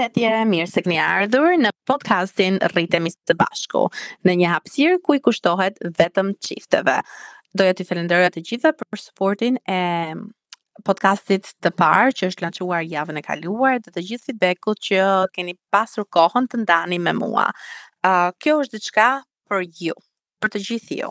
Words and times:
dhe 0.00 0.08
tjere 0.16 0.42
mirë 0.48 0.68
se 0.70 0.82
këni 0.84 0.96
ardhur 1.04 1.56
në 1.60 1.70
podcastin 1.88 2.56
Rritemi 2.72 3.10
së 3.16 3.34
bashku, 3.42 3.84
në 4.24 4.36
një 4.40 4.52
hapësirë 4.54 4.98
ku 5.04 5.16
i 5.18 5.22
kushtohet 5.26 5.76
vetëm 5.98 6.32
qifteve. 6.46 7.00
Doja 7.58 7.74
të 7.76 7.86
felenderoja 7.88 8.32
të 8.34 8.44
gjitha 8.48 8.72
për 8.78 9.02
supportin 9.02 9.58
e 9.76 9.80
podcastit 10.86 11.50
të 11.60 11.72
parë 11.80 12.14
që 12.20 12.30
është 12.30 12.44
lanquar 12.46 12.86
javën 12.88 13.18
e 13.20 13.24
kaluar 13.26 13.80
dhe 13.84 13.92
të 13.96 14.06
gjithë 14.08 14.28
feedbacku 14.30 14.76
që 14.88 15.04
keni 15.36 15.58
pasur 15.74 16.06
kohën 16.16 16.48
të 16.52 16.62
ndani 16.62 17.00
me 17.08 17.12
mua. 17.20 17.50
Uh, 18.06 18.30
kjo 18.40 18.60
është 18.64 18.78
diçka 18.78 19.10
për 19.50 19.66
ju 19.82 19.98
për 20.42 20.52
të 20.54 20.60
gjithë 20.66 21.08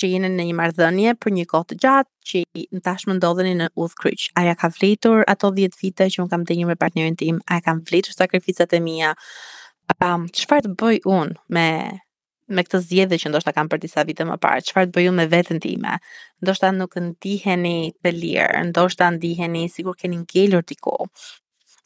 që 0.00 0.10
jeni 0.14 0.30
në 0.36 0.46
një 0.50 0.56
marrëdhënie 0.60 1.14
për 1.22 1.34
një 1.38 1.46
kohë 1.50 1.68
të 1.72 1.78
gjatë, 1.84 2.10
që 2.30 2.42
në 2.76 2.82
tashmë 2.86 3.16
ndodheni 3.18 3.52
në 3.60 3.68
udh 3.84 3.96
kryq. 4.00 4.26
A 4.40 4.44
ja 4.48 4.56
ka 4.60 4.70
vlerëtur 4.76 5.24
ato 5.32 5.50
10 5.58 5.76
vite 5.84 6.08
që 6.14 6.22
un 6.24 6.28
kam 6.32 6.46
dhënë 6.48 6.68
me 6.72 6.76
partnerin 6.80 7.18
tim? 7.20 7.40
A 7.50 7.60
ja 7.60 7.64
kam 7.68 7.84
flitur 7.88 8.16
sakrificat 8.16 8.72
e 8.72 8.80
mia? 8.86 9.12
Um, 10.00 10.26
çfarë 10.30 10.68
të 10.68 10.72
bëj 10.82 11.00
un 11.16 11.36
me 11.56 11.68
me 12.50 12.64
këtë 12.66 12.78
zjedhe 12.82 13.14
që 13.22 13.30
ndoshta 13.30 13.52
kam 13.54 13.68
për 13.70 13.78
disa 13.84 14.02
vite 14.06 14.24
më 14.26 14.36
parë? 14.42 14.64
Çfarë 14.66 14.88
të 14.88 14.96
bëj 14.96 15.08
un 15.12 15.18
me 15.20 15.26
veten 15.30 15.60
time? 15.62 15.98
Ndoshta 16.42 16.72
nuk 16.74 16.96
ndiheni 16.98 17.76
të 18.02 18.12
lirë, 18.16 18.64
ndoshta 18.72 19.10
ndiheni 19.18 19.68
sikur 19.70 19.94
keni 20.00 20.18
ngelur 20.24 20.64
diku. 20.66 20.96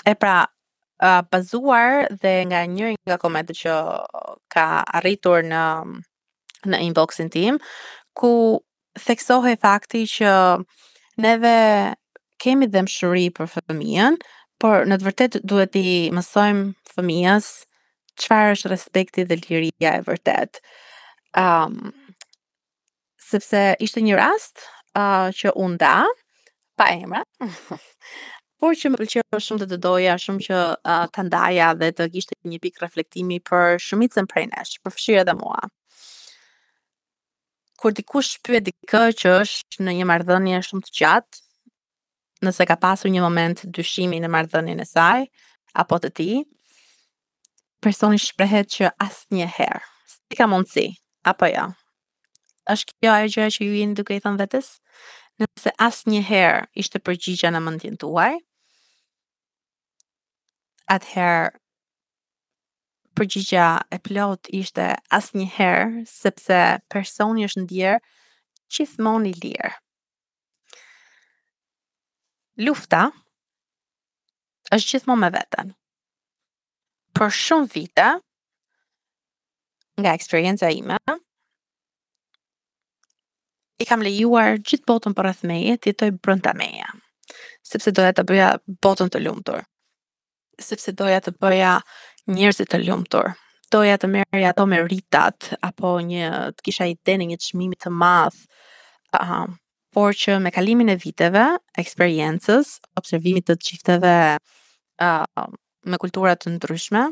E 0.08 0.14
pra, 0.16 0.38
uh, 1.04 1.20
bazuar 1.32 2.06
dhe 2.22 2.34
nga 2.48 2.62
njëri 2.76 2.96
nga 3.04 3.20
komentet 3.22 3.60
që 3.60 3.76
ka 4.54 4.68
arritur 5.00 5.44
në 5.52 5.62
në 6.72 6.78
inboxin 6.90 7.28
tim, 7.32 7.58
ku 8.16 8.62
theksohe 9.00 9.56
fakti 9.62 10.04
që 10.10 10.32
neve 11.24 11.56
kemi 12.42 12.68
dhe 12.72 12.82
mshëri 12.86 13.28
për 13.38 13.50
fëmijën, 13.56 14.18
por 14.62 14.84
në 14.88 14.98
të 15.00 15.08
vërtet 15.08 15.38
duhet 15.50 15.76
i 15.80 15.96
mësojmë 16.14 16.68
fëmijës 16.94 17.48
qëfar 18.20 18.52
është 18.54 18.70
respekti 18.72 19.24
dhe 19.28 19.38
liria 19.44 19.96
e 19.98 20.04
vërtet. 20.06 20.60
Um, 21.38 21.90
sepse 23.18 23.64
ishte 23.82 24.02
një 24.06 24.18
rast 24.20 24.62
uh, 24.94 25.28
që 25.34 25.54
unë 25.58 25.80
da, 25.82 25.96
pa 26.78 26.88
emra, 26.94 27.22
por 28.62 28.74
që 28.78 28.90
më 28.92 29.00
pëlqeu 29.02 29.40
shumë 29.46 29.64
të 29.66 29.70
të 29.74 29.80
doja, 29.84 30.14
shumë 30.22 30.46
që 30.46 30.60
uh, 30.62 31.04
të 31.14 31.24
ndaja 31.28 31.72
dhe 31.80 31.90
të 31.98 32.08
kishte 32.14 32.38
një 32.50 32.60
pikë 32.62 32.84
reflektimi 32.86 33.40
për 33.50 33.80
shumicën 33.82 34.30
prej 34.30 34.46
për 34.52 34.72
përfshirë 34.86 35.26
dhe 35.28 35.36
mua 35.42 35.62
kur 37.84 37.92
dikush 37.92 38.38
pyet 38.46 38.64
dikë 38.64 39.00
që 39.20 39.32
është 39.44 39.84
në 39.84 39.92
një 40.00 40.04
marrëdhënie 40.08 40.60
shumë 40.64 40.86
të 40.86 40.92
gjatë, 40.98 41.40
nëse 42.48 42.64
ka 42.70 42.76
pasur 42.80 43.12
një 43.12 43.20
moment 43.20 43.60
dyshimi 43.76 44.20
në 44.24 44.30
marrëdhënien 44.32 44.80
e 44.80 44.86
saj 44.88 45.26
apo 45.82 45.98
të 46.00 46.10
tij, 46.16 46.38
personi 47.84 48.16
shprehet 48.24 48.72
që 48.76 48.94
asnjëherë. 49.04 49.82
Si 50.14 50.38
ka 50.40 50.48
mundësi? 50.50 50.86
Apo 51.28 51.52
jo? 51.52 51.66
është 52.72 52.92
kjo 53.04 53.10
ajo 53.12 53.28
gjëja 53.34 53.52
që 53.54 53.66
ju 53.68 53.72
jeni 53.76 53.96
duke 53.98 54.16
i 54.16 54.20
thënë 54.24 54.40
vetes? 54.40 54.70
Nëse 55.42 55.74
asnjëherë 55.86 56.62
ishte 56.80 56.96
përgjigja 57.04 57.50
në 57.52 57.60
mendjen 57.66 57.98
tuaj, 58.00 58.38
atëherë 60.94 61.52
përgjigja 63.16 63.64
e 63.94 63.98
plot 64.04 64.50
ishte 64.54 64.88
asnjëherë, 65.14 66.04
sepse 66.10 66.58
personi 66.92 67.46
është 67.48 67.62
ndier 67.64 68.00
gjithmonë 68.74 69.30
i 69.30 69.34
lirë. 69.44 69.70
Lufta 72.66 73.04
është 74.74 74.92
gjithmonë 74.94 75.24
me 75.24 75.32
veten. 75.34 75.72
Për 77.14 77.32
shumë 77.40 77.70
vite 77.74 78.08
nga 80.02 80.14
eksperienca 80.18 80.70
ime 80.74 80.98
i 83.78 83.86
kam 83.86 84.02
lejuar 84.02 84.58
gjithë 84.62 84.86
botën 84.90 85.14
për 85.14 85.28
rrëth 85.28 85.44
meje 85.46 85.76
të 85.82 85.92
jetoj 85.92 86.08
brënda 86.24 86.54
meje, 86.58 86.88
sepse 87.66 87.92
doja 87.94 88.14
të 88.16 88.24
bëja 88.30 88.50
botën 88.84 89.10
të 89.10 89.20
lumëtur, 89.22 89.62
sepse 90.62 90.94
doja 90.98 91.20
të 91.26 91.34
bëja 91.42 91.76
njerëzit 92.26 92.70
të 92.72 92.78
lumtur. 92.84 93.34
Doja 93.72 93.96
të 93.98 94.06
merrja 94.08 94.50
ato 94.52 94.66
me 94.68 94.78
ritat 94.86 95.50
apo 95.64 95.98
një 96.06 96.28
të 96.56 96.64
kisha 96.66 96.86
idenë 96.92 97.26
një 97.32 97.38
çmimi 97.44 97.76
të 97.80 97.90
madh. 97.90 98.38
Uh, 99.14 99.46
por 99.94 100.14
që 100.14 100.40
me 100.42 100.50
kalimin 100.54 100.88
e 100.90 100.96
viteve, 100.98 101.44
eksperiencës, 101.78 102.78
observimit 102.98 103.46
të 103.50 103.56
çifteve 103.62 104.14
uh, 105.02 105.24
me 105.84 105.98
kultura 106.02 106.34
të 106.36 106.56
ndryshme, 106.56 107.04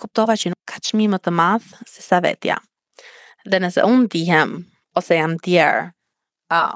kuptova 0.00 0.34
që 0.40 0.54
nuk 0.54 0.64
ka 0.66 0.80
çmim 0.82 1.12
më 1.14 1.20
të 1.22 1.30
madh 1.34 1.68
se 1.86 2.02
sa 2.02 2.18
vetja. 2.24 2.56
Dhe 3.46 3.60
nëse 3.62 3.84
unë 3.86 4.08
dihem 4.12 4.56
ose 4.98 5.16
jam 5.20 5.36
tjerë 5.44 5.84
uh, 6.56 6.74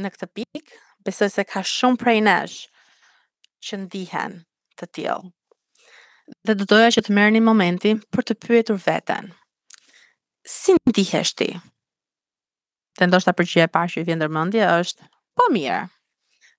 në 0.00 0.10
këtë 0.14 0.28
pikë, 0.36 0.82
besoj 1.06 1.30
se 1.38 1.44
ka 1.46 1.62
shumë 1.64 1.98
prej 2.02 2.18
nesh 2.26 2.58
që 3.64 3.80
ndihen 3.86 4.42
të 4.78 4.86
tjelë. 4.98 5.30
Dhe 6.44 6.54
të 6.56 6.66
doja 6.70 6.90
që 6.96 7.02
të 7.04 7.14
merë 7.16 7.34
një 7.36 7.42
momenti 7.44 7.94
për 8.14 8.24
të 8.30 8.36
pyetur 8.44 8.78
vetën. 8.84 9.28
Si 10.48 10.74
në 10.78 10.94
tiheshti? 10.96 11.50
Të 12.98 13.08
ndoshta 13.10 13.34
për 13.36 13.48
që 13.50 13.64
e 13.66 13.68
që 13.94 14.00
i 14.02 14.06
vjendër 14.08 14.32
mëndje 14.32 14.64
është, 14.78 15.08
po 15.36 15.48
mirë. 15.52 15.82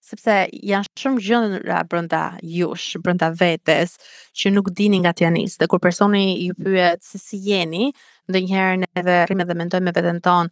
Sepse 0.05 0.33
janë 0.69 0.89
shumë 1.01 1.21
gjëndë 1.25 1.49
në 1.55 1.59
rra 1.63 1.79
brënda 1.89 2.19
jush, 2.45 2.91
brënda 3.01 3.31
vetës, 3.39 3.95
që 4.37 4.51
nuk 4.53 4.69
dini 4.77 4.99
nga 5.01 5.15
të 5.17 5.31
Dhe 5.59 5.67
kur 5.71 5.81
personi 5.81 6.25
ju 6.45 6.53
pyet 6.61 7.01
si 7.03 7.17
si 7.17 7.37
jeni, 7.47 7.93
ndë 8.29 8.39
njëherë 8.45 8.77
në 8.83 8.87
edhe 9.01 9.15
rime 9.31 9.45
dhe 9.47 9.55
mendoj 9.57 9.81
me 9.81 9.91
vetën 9.95 10.21
tonë, 10.21 10.49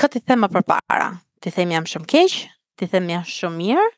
këtë 0.00 0.18
i 0.18 0.22
thema 0.28 0.48
për 0.48 0.62
para, 0.62 1.10
Ti 1.40 1.50
themi 1.52 1.74
jam 1.76 1.84
shumë 1.86 2.06
keqë, 2.08 2.44
ti 2.78 2.86
themi 2.88 3.12
jam 3.12 3.24
shumë 3.28 3.56
mirë, 3.60 3.88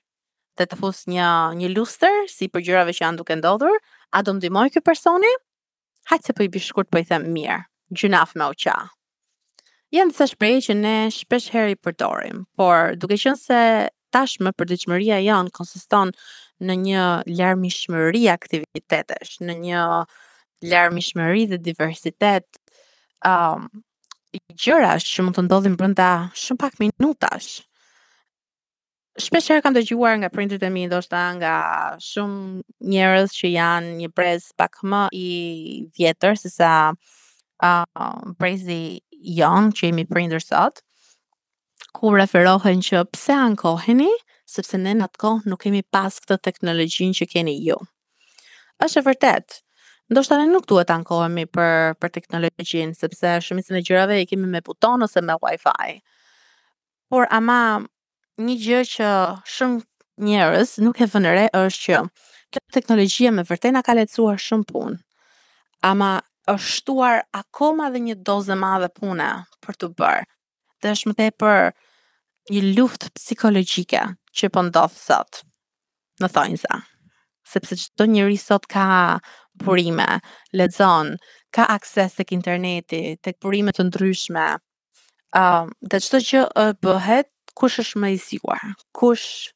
dhe 0.59 0.67
të 0.67 0.77
fusë 0.81 1.11
një, 1.13 1.25
një 1.61 1.71
luster 1.75 2.15
si 2.33 2.49
për 2.53 2.65
gjyrave 2.69 2.95
që 2.97 3.05
janë 3.05 3.21
duke 3.21 3.37
ndodhur, 3.39 3.77
a 4.17 4.23
do 4.27 4.35
më 4.37 4.45
dimoj 4.47 4.69
personi? 4.85 5.31
Hajtë 6.11 6.29
se 6.31 6.35
për 6.35 6.43
po 6.43 6.47
i 6.49 6.53
bishkurt 6.57 6.89
për 6.91 6.99
po 6.99 7.03
i 7.05 7.09
them 7.09 7.27
mirë, 7.35 7.59
gjynaf 7.97 8.33
me 8.39 8.49
u 8.53 8.57
qa. 8.65 8.77
Jenë 9.95 10.15
së 10.17 10.27
shprej 10.33 10.57
që 10.67 10.77
ne 10.79 10.95
shpesh 11.15 11.51
heri 11.55 11.77
përdorim, 11.79 12.45
por 12.59 12.97
duke 13.01 13.19
qënë 13.23 13.41
se 13.41 13.61
tashme 14.15 14.53
për 14.57 14.71
të 14.73 15.01
janë 15.05 15.53
konsiston 15.55 16.13
në 16.63 16.75
një 16.87 17.05
lërmi 17.39 17.71
shmëri 17.75 18.25
aktivitetesh, 18.33 19.41
në 19.47 19.55
një 19.65 19.83
lërmi 20.73 21.03
shmëri 21.05 21.45
dhe 21.51 21.59
diversitet, 21.61 22.47
um, 23.29 23.69
gjyra 24.57 24.95
që 25.03 25.23
mund 25.27 25.37
të 25.37 25.43
ndodhim 25.47 25.77
brenda 25.77 26.11
shumë 26.35 26.59
pak 26.65 26.81
minutash, 26.81 27.66
Shpesh 29.17 29.47
herë 29.49 29.63
kam 29.65 29.73
dëgjuar 29.73 30.19
nga 30.21 30.29
prindërit 30.29 30.65
e 30.67 30.69
mi 30.73 30.83
ndoshta 30.87 31.21
nga 31.41 31.53
shumë 32.05 32.89
njerëz 32.93 33.33
që 33.33 33.49
janë 33.53 33.93
një 34.01 34.09
brez 34.13 34.51
pak 34.61 34.77
më 34.85 35.01
i 35.17 35.31
vjetër 35.97 36.37
se 36.37 36.51
sa 36.53 36.73
uh, 36.93 38.19
brezi 38.37 38.77
i 38.77 39.39
jong 39.41 39.71
që 39.73 39.89
jemi 39.89 40.05
prindër 40.11 40.45
sot 40.45 40.83
ku 41.97 42.11
referohen 42.13 42.83
që 42.85 43.07
pse 43.17 43.39
ankoheni 43.47 44.11
sepse 44.53 44.77
ne 44.83 44.93
natkoh 45.01 45.41
nuk 45.49 45.65
kemi 45.65 45.81
pas 45.81 46.21
këtë 46.21 46.37
teknologjin 46.51 47.17
që 47.17 47.29
keni 47.33 47.57
ju. 47.71 47.79
Është 48.85 49.03
vërtet. 49.09 49.61
Ndoshta 50.13 50.37
ne 50.43 50.51
nuk 50.53 50.69
duhet 50.69 50.93
ankohemi 50.93 51.47
për 51.57 51.97
për 52.03 52.13
teknologjinë 52.21 53.01
sepse 53.01 53.33
shumë 53.49 53.65
e 53.81 53.85
gjërave 53.89 54.21
i 54.21 54.29
kemi 54.29 54.45
me 54.53 54.61
buton 54.61 55.09
ose 55.09 55.25
me 55.25 55.41
wifi. 55.43 56.01
Por 57.09 57.25
ama 57.33 57.59
një 58.45 58.55
gjë 58.63 58.81
që 58.93 59.11
shumë 59.49 59.81
njerëz 60.29 60.75
nuk 60.85 61.01
e 61.05 61.09
vënë 61.13 61.33
re 61.37 61.45
është 61.59 61.85
që 61.85 62.01
kjo 62.55 62.61
teknologjia 62.77 63.33
me 63.33 63.45
vërtet 63.49 63.73
na 63.75 63.83
ka 63.87 63.95
lehtësuar 63.97 64.41
shumë 64.41 64.69
punë. 64.71 64.97
Ama 65.89 66.11
është 66.53 66.73
shtuar 66.77 67.23
akoma 67.37 67.89
dhe 67.95 68.01
një 68.09 68.17
dozë 68.27 68.57
madhe 68.61 68.89
pune 68.97 69.29
për 69.65 69.79
të 69.81 69.89
bërë. 69.99 70.27
Dhe 70.83 70.93
është 70.95 71.11
më 71.11 71.17
te 71.21 71.29
për 71.43 71.73
një 72.55 72.63
luft 72.77 73.09
psikologjike 73.17 74.03
që 74.37 74.45
për 74.49 74.55
po 74.55 74.63
ndodhë 74.69 75.01
sot, 75.01 75.41
në 76.21 76.29
thajnë 76.37 76.61
sa. 76.63 76.81
Sepse 77.49 77.79
që 77.81 77.89
të 77.99 78.07
njëri 78.13 78.37
sot 78.41 78.69
ka 78.71 78.85
burime, 79.63 80.07
lezon, 80.59 81.15
ka 81.55 81.65
akses 81.73 82.17
të 82.19 82.27
interneti, 82.37 83.17
të 83.23 83.37
burime 83.43 83.73
të 83.73 83.87
ndryshme, 83.89 84.47
uh, 85.39 85.65
dhe 85.91 86.01
që 86.05 86.09
të 86.13 86.21
që 86.29 86.43
bëhet 86.85 87.31
kush 87.57 87.81
është 87.83 88.03
më 88.05 88.11
i 88.17 88.21
sigurt? 88.21 88.85
Kush 88.97 89.51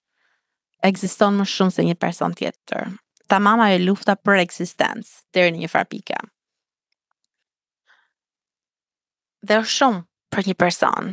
ekziston 0.87 1.37
më 1.39 1.47
shumë 1.53 1.77
se 1.77 1.87
një 1.87 1.97
person 2.01 2.35
tjetër? 2.39 2.95
Ta 3.31 3.39
mama 3.39 3.69
e 3.77 3.81
lufta 3.85 4.17
për 4.19 4.43
ekzistencë 4.47 5.35
deri 5.37 5.53
në 5.55 5.61
një 5.65 5.71
farpike. 5.73 6.19
Dhe 9.47 9.61
është 9.63 9.77
shumë 9.77 10.05
për 10.35 10.49
një 10.51 10.57
person. 10.63 11.13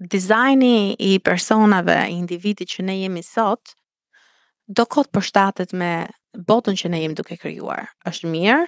Dizajni 0.00 0.96
i 1.10 1.14
personave, 1.24 1.96
i 2.08 2.16
individit 2.16 2.68
që 2.72 2.84
ne 2.88 2.96
jemi 3.02 3.22
sot, 3.26 3.74
do 4.66 4.84
kot 4.86 5.10
përshtatet 5.12 5.74
me 5.76 5.94
botën 6.48 6.78
që 6.80 6.92
ne 6.92 7.02
jemi 7.02 7.16
duke 7.18 7.36
kryuar. 7.36 7.86
është 8.06 8.28
mirë, 8.30 8.66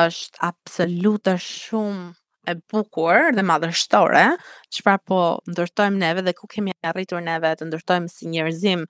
është 0.00 0.36
absolutë 0.50 1.36
shumë 1.38 2.12
e 2.50 2.54
bukur 2.72 3.16
dhe 3.36 3.44
madhështore, 3.52 4.24
që 4.74 4.84
pra 4.86 4.96
po 5.08 5.18
ndërtojmë 5.52 6.00
neve 6.04 6.24
dhe 6.26 6.34
ku 6.38 6.48
kemi 6.52 6.74
arritur 6.90 7.22
neve 7.30 7.52
të 7.60 7.68
ndërtojmë 7.70 8.10
si 8.14 8.28
njerëzim 8.34 8.84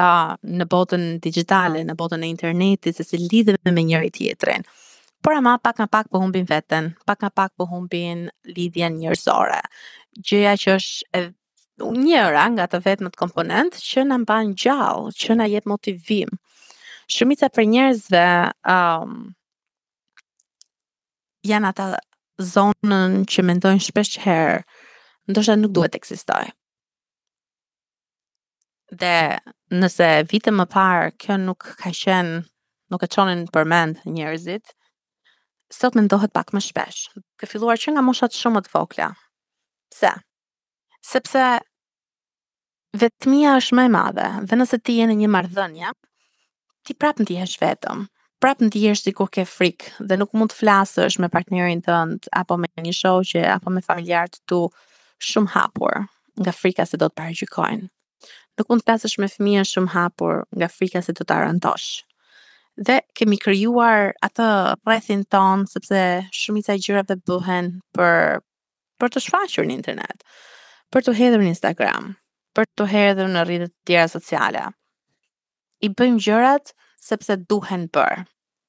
uh, 0.00 0.30
në 0.58 0.68
botën 0.74 1.04
digitale, 1.26 1.84
në 1.88 1.94
botën 2.00 2.24
e 2.26 2.30
internetit, 2.32 2.96
se 2.98 3.06
si 3.08 3.20
lidhëve 3.28 3.74
me 3.76 3.86
njëri 3.90 4.12
tjetërin. 4.18 4.66
Por 5.24 5.38
ama 5.38 5.56
pak 5.64 5.78
në 5.80 5.86
pak 5.94 6.10
po 6.12 6.20
humbin 6.20 6.48
veten, 6.50 6.92
pak 7.08 7.22
në 7.24 7.30
pak 7.38 7.54
po 7.58 7.68
humbin 7.70 8.26
lidhjen 8.58 8.98
njerëzore. 9.00 9.60
Gjëja 10.28 10.56
që 10.62 10.74
është 10.78 11.20
e 11.20 11.22
njëra 12.04 12.44
nga 12.54 12.66
të 12.70 12.82
vetë 12.84 13.04
në 13.06 13.12
të 13.14 13.20
komponent 13.24 13.78
që 13.82 14.04
në 14.10 14.18
mban 14.24 14.52
gjallë, 14.64 15.14
që 15.22 15.38
në 15.40 15.46
jetë 15.54 15.72
motivim. 15.72 16.36
Shumica 17.14 17.48
për 17.56 17.64
njerëzve 17.72 18.26
um, 18.74 19.16
janë 21.50 21.72
ata 21.72 21.88
zonën 22.38 23.22
që 23.30 23.42
mendojnë 23.46 23.80
shpesh 23.84 24.18
herë, 24.24 24.60
ndoshta 25.30 25.54
nuk 25.60 25.72
duhet 25.76 25.92
të 25.94 25.98
ekzistojë. 26.02 26.50
Dhe 29.00 29.38
nëse 29.78 30.08
vite 30.30 30.50
më 30.54 30.66
parë 30.74 31.12
kjo 31.22 31.36
nuk 31.40 31.64
ka 31.80 31.90
qenë, 31.94 32.42
nuk 32.90 33.02
e 33.02 33.08
çonin 33.14 33.46
përmend 33.54 34.02
njerëzit, 34.06 34.74
sot 35.74 35.94
mendohet 35.98 36.32
pak 36.34 36.52
më 36.54 36.62
shpesh. 36.68 37.08
Ka 37.38 37.46
filluar 37.46 37.78
që 37.80 37.94
nga 37.94 38.02
moshat 38.04 38.34
shumë 38.36 38.64
të 38.66 38.74
vogla. 38.74 39.08
Pse? 39.90 40.10
Sepse 41.02 41.60
vetmia 42.94 43.56
është 43.58 43.76
më 43.78 43.86
e 43.88 43.92
madhe, 43.94 44.28
dhe 44.46 44.58
nëse 44.58 44.78
ti 44.84 44.98
je 45.00 45.06
në 45.10 45.16
një 45.22 45.30
marrëdhënie, 45.34 45.90
ti 46.84 46.94
prapë 46.94 47.24
ndihesh 47.26 47.58
vetëm 47.62 48.06
prap 48.42 48.62
në 48.62 48.70
tjërë 48.74 49.00
si 49.00 49.12
ke 49.14 49.44
frikë 49.46 50.06
dhe 50.10 50.18
nuk 50.18 50.34
mund 50.36 50.50
të 50.52 50.58
flasësh 50.62 51.18
me 51.22 51.30
partnerin 51.32 51.82
të 51.84 51.98
ndë 52.12 52.32
apo 52.40 52.58
me 52.60 52.68
një 52.86 52.94
shoqe 52.96 53.42
apo 53.54 53.70
me 53.74 53.82
familjarë 53.84 54.34
të 54.36 54.40
tu 54.52 54.60
shumë 55.28 55.54
hapur 55.54 56.00
nga 56.42 56.52
frika 56.54 56.86
se 56.86 56.98
do 56.98 57.06
të 57.08 57.18
parëgjykojnë. 57.20 57.86
Nuk 58.58 58.70
mund 58.70 58.82
të 58.82 58.88
flasësh 58.90 59.18
me 59.22 59.28
fëmija 59.30 59.64
shumë 59.68 59.94
hapur 59.94 60.40
nga 60.58 60.68
frika 60.70 61.02
se 61.02 61.14
do 61.14 61.24
të 61.26 61.36
arëndosh. 61.38 61.86
Dhe 62.86 62.96
kemi 63.14 63.36
kryuar 63.38 64.12
atë 64.26 64.48
rrethin 64.86 65.22
tonë 65.30 65.68
sepse 65.70 66.00
shumica 66.34 66.74
i 66.74 66.82
gjyrave 66.82 67.16
bëhen 67.28 67.68
për, 67.94 68.42
për 68.98 69.14
të 69.14 69.22
shfaqur 69.28 69.68
në 69.68 69.76
internet, 69.78 70.24
për 70.90 71.06
të 71.06 71.14
hedhur 71.20 71.44
në 71.44 71.52
Instagram, 71.52 72.12
për 72.54 72.66
të 72.80 72.88
hedhur 72.94 73.30
në 73.30 73.46
të 73.52 73.70
tjera 73.86 74.08
sociale. 74.10 74.64
I 75.86 75.88
bëjmë 75.94 76.22
gjërat 76.26 76.74
sepse 77.04 77.36
duhen 77.50 77.84
bër. 77.94 78.22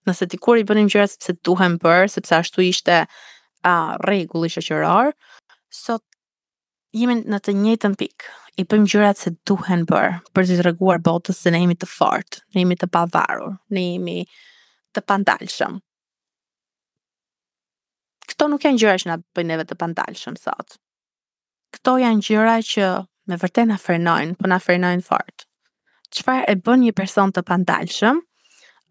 Nëse 0.07 0.27
dikur 0.31 0.59
i 0.59 0.65
bënim 0.67 0.89
gjëra 0.91 1.07
sepse 1.11 1.33
duhen 1.47 1.79
bër, 1.81 2.09
sepse 2.15 2.35
ashtu 2.39 2.65
ishte 2.67 2.99
rregulli 4.05 4.51
shoqëror, 4.55 5.13
sot 5.73 6.03
jemi 6.99 7.15
në 7.23 7.39
të 7.45 7.55
njëjtën 7.61 7.95
pikë. 8.01 8.33
I 8.61 8.63
bëjmë 8.71 8.87
gjërat 8.91 9.19
se 9.19 9.33
duhen 9.49 9.81
bër 9.89 10.13
për 10.31 10.45
të 10.47 10.55
treguar 10.61 11.01
botës 11.03 11.41
se 11.43 11.51
ne 11.51 11.59
jemi 11.59 11.75
të 11.79 11.89
fortë, 11.91 12.39
ne 12.55 12.61
jemi 12.63 12.77
të 12.79 12.87
pavarur, 12.95 13.57
ne 13.75 13.81
jemi 13.87 14.19
të 14.95 15.01
pandalshëm. 15.11 15.81
Kto 18.31 18.47
nuk 18.53 18.63
janë 18.63 18.79
gjëra 18.79 18.95
që 19.03 19.09
na 19.11 19.17
bëjnë 19.19 19.51
neve 19.51 19.65
të 19.67 19.75
pandalshëm 19.81 20.39
sot. 20.39 20.77
Kto 21.75 21.97
janë 22.05 22.23
gjëra 22.29 22.55
që 22.71 22.87
me 23.27 23.39
vërtet 23.43 23.67
na 23.67 23.75
frenojnë, 23.81 24.37
po 24.39 24.47
na 24.47 24.61
frenojnë 24.63 25.03
fort 25.09 25.43
qëfar 26.15 26.45
e 26.51 26.55
bën 26.63 26.83
një 26.85 26.93
person 26.97 27.31
të 27.35 27.43
pandalshëm, 27.49 28.21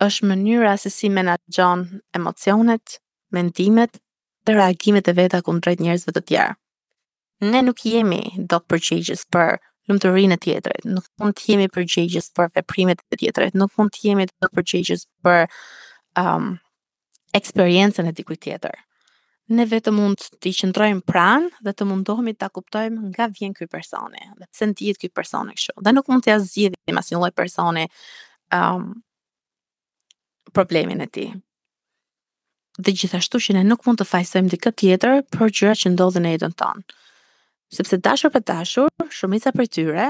është 0.06 0.28
mënyra 0.30 0.74
se 0.80 0.90
si 0.92 1.10
menagjon 1.12 1.84
emocionet, 2.18 2.98
mendimet 3.36 3.98
dhe 4.46 4.56
reagimet 4.58 5.08
e 5.08 5.14
veta 5.18 5.40
këndrejt 5.46 5.82
njerëzve 5.84 6.14
të 6.16 6.24
tjerë. 6.30 6.56
Ne 7.52 7.60
nuk 7.66 7.82
jemi 7.90 8.22
do 8.50 8.58
të 8.60 8.66
përgjegjës 8.72 9.22
për 9.34 9.56
lumëtërinë 9.90 10.36
e 10.36 10.40
tjetërit, 10.46 10.84
nuk 10.96 11.08
mund 11.20 11.36
të 11.36 11.48
jemi 11.52 11.68
përgjegjës 11.74 12.28
për 12.36 12.52
veprimet 12.56 13.00
e 13.12 13.18
tjetërit, 13.20 13.56
nuk 13.60 13.72
mund 13.78 13.92
të 13.94 14.06
jemi 14.08 14.28
do 14.30 14.36
të 14.46 14.50
përgjegjës 14.58 15.04
për 15.24 15.40
um, 16.22 16.50
eksperiencën 17.40 18.08
e 18.10 18.14
dikujt 18.16 18.44
tjetër 18.48 18.78
ne 19.52 19.64
vetë 19.68 19.92
mund 19.92 20.22
të 20.40 20.48
i 20.48 20.54
qëndrojmë 20.56 21.02
pranë 21.04 21.62
dhe 21.66 21.72
të 21.76 21.84
mundohemi 21.88 22.32
të 22.36 22.48
kuptojmë 22.56 23.10
nga 23.10 23.26
vjen 23.36 23.52
kjoj 23.56 23.68
personi 23.68 24.22
dhe 24.38 24.46
pëse 24.48 24.66
në 24.70 24.74
tijet 24.78 25.00
kjoj 25.02 25.10
personi 25.20 25.56
kështu. 25.58 25.72
Dhe 25.84 25.92
nuk 25.92 26.08
mund 26.08 26.24
të 26.24 26.32
jasë 26.32 26.48
zhjidhim 26.54 27.00
asë 27.00 27.14
një 27.14 27.20
loj 27.24 27.32
personi 27.36 27.84
um, 28.56 28.86
problemin 30.56 31.04
e 31.04 31.08
ti. 31.12 31.26
Dhe 32.80 32.94
gjithashtu 32.96 33.38
që 33.38 33.58
ne 33.60 33.64
nuk 33.68 33.84
mund 33.86 34.00
të 34.00 34.08
fajsojmë 34.14 34.50
dikë 34.54 34.72
tjetër 34.80 35.20
për 35.36 35.52
gjyra 35.54 35.74
që 35.82 35.92
ndodhe 35.92 36.22
në 36.24 36.32
jetën 36.38 36.54
tonë. 36.64 36.86
Sepse 37.74 37.98
dashur 38.00 38.32
për 38.34 38.44
dashur, 38.48 38.88
shumica 39.12 39.52
për 39.56 39.68
tyre 39.72 40.06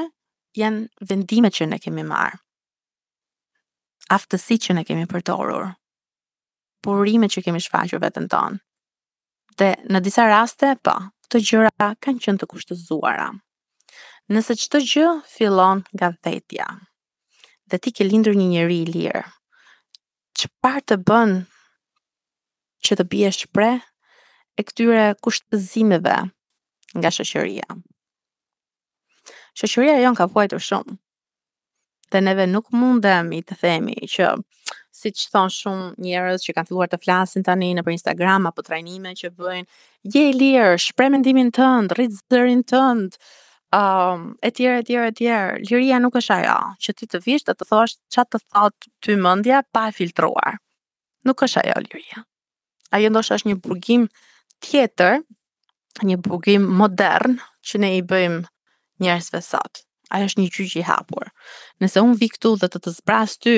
janë 0.58 1.08
vendimet 1.10 1.56
që 1.58 1.68
ne 1.72 1.78
kemi 1.82 2.06
marë. 2.06 2.38
Aftësi 4.14 4.60
që 4.60 4.78
ne 4.78 4.82
kemi 4.86 5.08
përdorur. 5.10 5.72
Porrimet 6.84 7.32
që 7.34 7.44
kemi 7.48 7.60
shfaqër 7.64 8.02
vetën 8.04 8.28
tonë 8.30 8.63
dhe 9.58 9.74
në 9.90 10.00
disa 10.02 10.24
raste, 10.30 10.74
po, 10.82 10.94
këto 11.26 11.40
gjëra 11.48 11.90
kanë 12.02 12.22
qenë 12.24 12.42
të 12.42 12.48
kushtozuara. 12.50 13.30
Nëse 14.32 14.54
çdo 14.58 14.80
gjë 14.80 15.08
fillon 15.28 15.82
nga 15.98 16.08
vetja, 16.24 16.66
dhe 17.70 17.76
ti 17.82 17.92
ke 17.94 18.06
lindur 18.08 18.36
një 18.38 18.46
njerëz 18.52 18.76
i 18.78 18.94
lirë, 18.94 19.24
çfarë 20.40 20.84
të 20.88 20.96
bën 21.08 21.36
që 22.84 22.98
të 23.00 23.04
biesh 23.12 23.44
pre 23.54 23.70
e 24.60 24.64
këtyre 24.64 25.10
kushtëzimeve 25.24 26.16
nga 27.00 27.10
shoqëria? 27.16 27.68
Shoqëria 29.60 30.00
jon 30.02 30.16
ka 30.18 30.28
vuajtur 30.32 30.62
shumë. 30.70 30.96
Dhe 32.12 32.20
neve 32.22 32.44
nuk 32.48 32.68
mundemi 32.72 33.42
të 33.42 33.56
themi 33.60 33.94
që 34.14 34.32
si 35.04 35.12
që 35.12 35.30
thonë 35.34 35.54
shumë 35.58 35.86
njerës 36.04 36.44
që 36.46 36.54
kanë 36.56 36.70
filluar 36.70 36.90
të 36.92 37.00
flasin 37.04 37.44
tani 37.44 37.72
në 37.76 37.84
për 37.84 37.94
Instagram 37.96 38.48
apo 38.50 38.64
trajnime 38.64 39.12
që 39.18 39.30
bëjnë, 39.36 39.80
je 40.14 40.24
lirë, 40.40 40.72
shpre 40.84 41.10
mendimin 41.12 41.50
tëndë, 41.56 41.96
rritë 41.98 42.20
zërin 42.32 42.64
tëndë, 42.72 43.20
um, 43.78 44.24
e 44.44 44.50
tjerë, 44.58 44.80
e 44.82 44.86
tjerë, 44.88 45.12
e 45.12 45.16
tjerë, 45.20 45.62
liria 45.68 46.00
nuk 46.04 46.16
është 46.20 46.38
ajo, 46.40 46.56
që 46.84 46.96
ti 46.98 47.10
të 47.12 47.22
vishë 47.26 47.48
të 47.52 47.68
thosh 47.70 47.96
që 48.16 48.26
të 48.32 48.42
thotë 48.46 48.92
ty 49.04 49.18
mëndja 49.24 49.62
pa 49.74 49.86
e 49.90 49.96
filtruar. 50.00 50.56
Nuk 51.28 51.44
është 51.46 51.64
ajo 51.66 51.80
liria. 51.86 52.24
Ajo 52.96 53.12
ndosh 53.12 53.32
është 53.38 53.52
një 53.52 53.60
burgim 53.64 54.08
tjetër, 54.64 55.20
një 56.04 56.20
burgim 56.24 56.64
modern 56.80 57.36
që 57.66 57.80
ne 57.84 57.94
i 57.98 58.04
bëjmë 58.10 58.42
njerësve 59.04 59.40
sotë. 59.50 59.82
Ajo 60.14 60.28
është 60.28 60.40
një 60.44 60.50
gjyqi 60.54 60.82
hapur. 60.84 61.30
Nëse 61.82 62.02
un 62.04 62.12
vi 62.20 62.28
këtu 62.30 62.52
dhe 62.60 62.68
të 62.70 62.78
të 62.84 62.92
zbras 63.00 63.32
ty, 63.42 63.54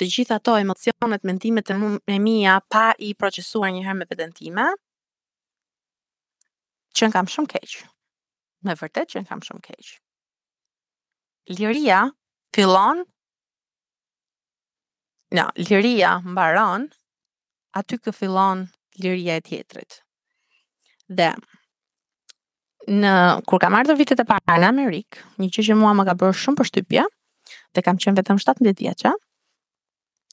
të 0.00 0.06
gjitha 0.08 0.34
ato 0.40 0.54
emocionet, 0.56 1.24
mendimet 1.28 1.70
e, 1.70 1.74
e 2.14 2.18
mia 2.24 2.54
pa 2.72 2.84
i 3.06 3.10
procesuar 3.20 3.70
njëherë 3.74 3.98
me 4.00 4.06
veten 4.08 4.32
time, 4.32 4.64
që 6.96 7.04
në 7.08 7.12
kam 7.16 7.28
shumë 7.28 7.50
keq. 7.52 7.74
Me 8.64 8.74
vërtet 8.80 9.12
që 9.12 9.22
në 9.22 9.28
kam 9.28 9.42
shumë 9.44 9.62
keq. 9.68 9.92
Liria 11.60 12.04
fillon 12.56 13.04
Në, 15.30 15.44
no, 15.46 15.62
liria 15.70 16.16
mbaron 16.26 16.88
aty 17.78 18.00
që 18.02 18.10
fillon 18.16 18.64
liria 18.98 19.36
e 19.38 19.42
tjetrit. 19.46 20.00
Dhe 21.06 21.28
në 22.96 23.12
kur 23.46 23.60
kam 23.62 23.76
ardhur 23.78 24.00
vitet 24.00 24.18
e 24.18 24.24
para 24.26 24.56
në 24.58 24.72
Amerikë, 24.72 25.22
një 25.38 25.48
gjë 25.54 25.68
që 25.68 25.76
mua 25.78 25.92
më 25.94 26.08
ka 26.10 26.16
bërë 26.18 26.34
shumë 26.40 26.58
përshtypje, 26.64 27.04
dhe 27.78 27.84
kam 27.86 28.00
qenë 28.02 28.18
vetëm 28.18 28.42
17 28.42 28.74
vjeçë, 28.82 29.12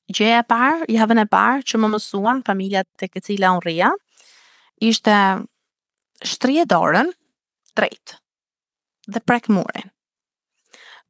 gjeja 0.08 0.44
par, 0.48 0.84
i 0.90 0.96
havën 0.98 1.20
e 1.24 1.28
parë, 1.30 1.64
që 1.68 1.80
më 1.82 1.90
mësuan, 1.96 2.44
familjat 2.48 2.88
të 3.00 3.10
këtë 3.12 3.26
cila 3.30 3.52
unë 3.58 3.66
rria, 3.66 3.90
ishte 4.84 5.14
shtri 6.24 6.60
e 6.64 6.66
dorën, 6.70 7.12
drejtë, 7.78 8.18
dhe 9.14 9.22
prek 9.28 9.50
murin. 9.54 9.92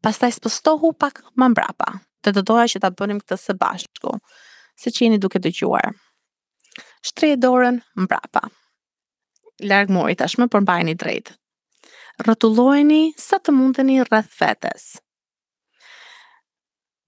Pastaj 0.04 0.32
spostohu 0.38 0.92
i 0.92 0.94
spëstohu 0.94 0.94
pak 1.01 1.22
më 1.39 1.50
mbrapa, 1.54 1.92
të 2.24 2.34
të 2.38 2.44
doja 2.50 2.68
që 2.74 2.82
ta 2.84 2.92
bënim 3.00 3.22
këtë 3.24 3.38
së 3.44 3.58
bashku, 3.62 4.18
se 4.77 4.92
që 4.94 5.06
jeni 5.06 5.18
duke 5.22 5.39
të 5.42 5.54
gjuar. 5.60 5.92
Shtri 7.08 7.32
e 7.34 7.38
dorën, 7.39 7.80
mbrapa. 7.98 8.48
Lërgë 9.63 9.94
murit, 9.96 10.22
ashme 10.22 10.46
përmbajni 10.54 10.94
drejtë. 11.01 11.34
Rëtulojni 12.27 13.12
sa 13.18 13.38
të 13.42 13.54
mundeni 13.54 14.00
rrëth 14.04 14.30
fetës, 14.39 14.96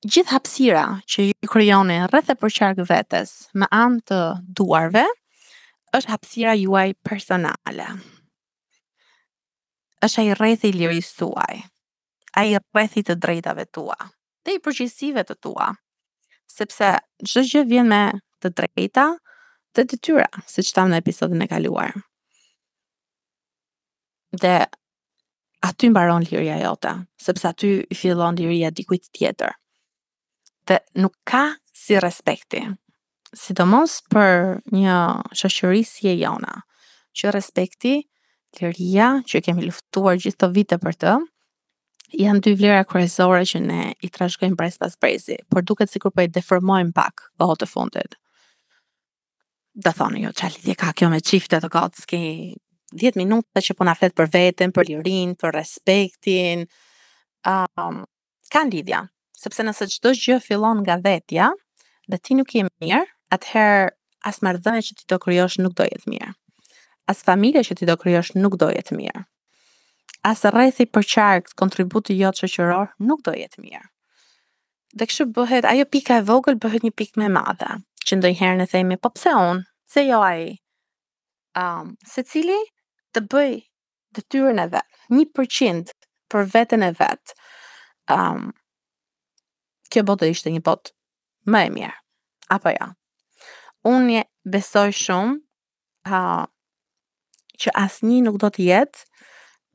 gjithë 0.07 0.31
hapsira 0.31 0.83
që 1.11 1.23
ju 1.27 1.47
kryoni 1.51 1.97
rreth 2.11 2.29
për 2.39 2.53
qarkë 2.57 2.85
vetës 2.87 3.31
me 3.59 3.67
anë 3.75 3.99
të 4.11 4.19
duarve, 4.59 5.03
është 5.95 6.11
hapsira 6.13 6.53
juaj 6.63 6.93
personale. 7.03 7.89
është 10.05 10.19
ai 10.21 10.33
rrethi 10.39 10.69
i 10.71 10.71
lirisë 10.79 11.13
suaj, 11.19 11.55
ai 12.39 12.53
rrethi 12.55 13.01
të 13.03 13.15
drejtave 13.23 13.65
tua, 13.75 13.97
dhe 14.47 14.55
i 14.55 14.59
përgjësive 14.63 15.25
të 15.27 15.35
tua, 15.43 15.67
sepse 16.55 16.93
gjithë 17.19 17.43
gjithë 17.51 17.67
vjen 17.71 17.89
me 17.91 17.99
të 18.41 18.47
drejta 18.57 19.05
dhe 19.75 19.83
të 19.85 19.99
tyra, 20.03 20.29
si 20.47 20.61
që 20.63 20.87
në 20.87 21.01
episodin 21.03 21.41
e 21.43 21.47
kaluar. 21.51 21.91
Dhe 24.41 24.55
aty 25.67 25.91
mbaron 25.91 26.23
liria 26.31 26.55
jote, 26.63 26.95
sepse 27.25 27.51
aty 27.51 27.81
i 27.91 27.95
fillon 27.95 28.39
liria 28.39 28.71
dikujt 28.71 29.11
tjetër 29.15 29.51
dhe 30.69 30.77
nuk 31.01 31.15
ka 31.25 31.55
si 31.73 31.97
respekti. 31.97 32.61
Sidomos 33.33 33.99
për 34.13 34.61
një 34.73 34.95
shëshërisje 35.37 36.13
jona, 36.17 36.53
që 37.17 37.33
respekti, 37.35 37.91
liria 38.59 39.09
që 39.29 39.41
kemi 39.45 39.67
luftuar 39.67 40.17
gjithë 40.21 40.39
të 40.41 40.49
vite 40.55 40.77
për 40.81 40.95
të, 41.03 41.13
janë 42.19 42.41
dy 42.47 42.53
vlera 42.57 42.85
kërëzore 42.89 43.43
që 43.51 43.61
ne 43.67 43.81
i 44.05 44.09
trashëgojmë 44.15 44.57
brez 44.57 44.79
pas 44.81 44.95
brezi, 45.01 45.37
por 45.51 45.61
duket 45.69 45.93
sikur 45.93 46.13
po 46.15 46.25
e 46.25 46.31
deformojmë 46.39 46.95
pak 46.97 47.27
kohë 47.41 47.59
të 47.61 47.69
fundit. 47.69 48.17
Dë 49.77 49.93
thonë 49.99 50.23
jo, 50.23 50.33
që 50.33 50.47
alidhje 50.49 50.75
ka 50.81 50.89
kjo 50.97 51.11
me 51.13 51.21
qifte 51.21 51.59
të 51.61 51.69
gotë, 51.75 52.01
s'ki 52.07 52.21
10 52.99 53.21
minuta 53.21 53.61
që 53.61 53.77
po 53.77 53.85
na 53.85 53.93
për 53.95 54.33
veten, 54.33 54.73
për 54.73 54.89
lirin, 54.89 55.37
për 55.37 55.53
respektin. 55.53 56.65
Um, 57.47 58.01
kanë 58.49 58.73
lidhja, 58.79 59.03
sepse 59.41 59.63
nëse 59.67 59.85
çdo 59.95 60.11
gjë 60.21 60.35
fillon 60.47 60.81
nga 60.83 60.97
vetja 61.05 61.49
dhe 62.11 62.19
ti 62.25 62.35
nuk 62.37 62.51
je 62.55 62.65
mirë, 62.67 63.03
atëherë 63.35 63.87
as 64.29 64.41
marrëdhënia 64.45 64.83
që 64.89 64.95
ti 64.99 65.05
do 65.11 65.19
krijosh 65.25 65.59
nuk 65.63 65.75
do 65.79 65.85
jetë 65.87 66.11
mirë. 66.11 66.31
As 67.11 67.21
familja 67.27 67.63
që 67.67 67.77
ti 67.79 67.87
do 67.89 67.95
krijosh 68.01 68.33
nuk 68.41 68.57
do 68.61 68.69
jetë 68.73 68.97
mirë. 68.99 69.23
As 70.31 70.43
rrethi 70.51 70.85
për 70.93 71.07
qark, 71.13 71.53
kontributi 71.61 72.17
jot 72.19 72.41
shoqëror 72.41 72.91
nuk 73.09 73.23
do 73.25 73.33
jetë 73.37 73.63
mirë. 73.63 73.83
Dhe 74.97 75.05
kështu 75.07 75.29
bëhet 75.37 75.67
ajo 75.69 75.85
pika 75.93 76.17
e 76.19 76.25
vogël 76.29 76.57
bëhet 76.63 76.83
një 76.87 76.93
pikë 76.99 77.21
më 77.21 77.29
e 77.29 77.33
madhe, 77.37 77.71
që 78.05 78.17
ndonjëherë 78.19 78.59
ne 78.59 78.67
themi, 78.71 78.97
po 78.97 79.11
pse 79.13 79.35
un? 79.39 79.63
Se 79.89 80.03
jo 80.07 80.19
ai. 80.25 80.57
Um, 81.57 81.93
se 82.11 82.25
cili 82.29 82.57
të 83.15 83.23
bëj 83.31 83.53
detyrën 84.17 84.61
e 84.65 84.67
vet, 84.73 84.97
1% 85.13 85.93
për 86.33 86.49
veten 86.57 86.83
e 86.83 86.91
vet. 86.99 87.35
Um, 88.09 88.49
kjo 89.89 90.03
botë 90.07 90.29
ishte 90.33 90.53
një 90.53 90.61
botë 90.65 90.93
më 91.49 91.61
e 91.65 91.71
mirë. 91.73 91.97
Apo 92.53 92.73
jo. 92.73 92.89
Unë 93.89 94.13
një 94.13 94.21
besoj 94.53 94.89
shumë 94.95 95.35
uh, 96.09 96.45
që 97.59 97.73
asë 97.83 98.07
një 98.09 98.21
nuk 98.27 98.39
do 98.41 98.49
të 98.53 98.65
jetë 98.69 99.03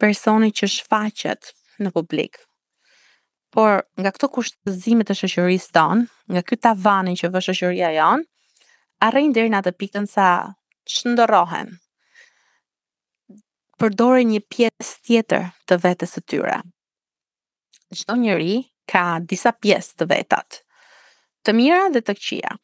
personi 0.03 0.51
që 0.55 0.69
shfaqet 0.79 1.53
në 1.85 1.93
publik. 1.95 2.37
Por 3.55 3.85
nga 4.03 4.11
këto 4.11 4.31
kushtëzimet 4.35 5.07
të 5.09 5.15
shëshërisë 5.21 5.75
tonë, 5.77 6.07
nga 6.35 6.43
këta 6.43 6.73
tavani 6.75 7.15
që 7.21 7.31
vë 7.35 7.43
shëshëria 7.47 7.93
jonë, 8.01 8.27
arrejnë 9.07 9.37
dhe 9.37 9.45
në 9.53 9.61
atë 9.63 9.75
pikën 9.79 10.09
sa 10.11 10.27
shëndërohen. 10.91 11.71
Përdore 13.79 14.25
një 14.27 14.43
pjesë 14.51 14.99
tjetër 15.07 15.49
të 15.71 15.79
vetës 15.85 16.17
të 16.19 16.23
tyre. 16.31 16.59
Gjdo 17.95 18.19
njëri 18.25 18.57
ka 18.91 19.21
disa 19.21 19.53
pjesë 19.53 19.97
të 19.99 20.09
vetat, 20.11 20.61
të 21.45 21.55
mira 21.57 21.89
dhe 21.95 22.01
të 22.05 22.17
këqia. 22.19 22.55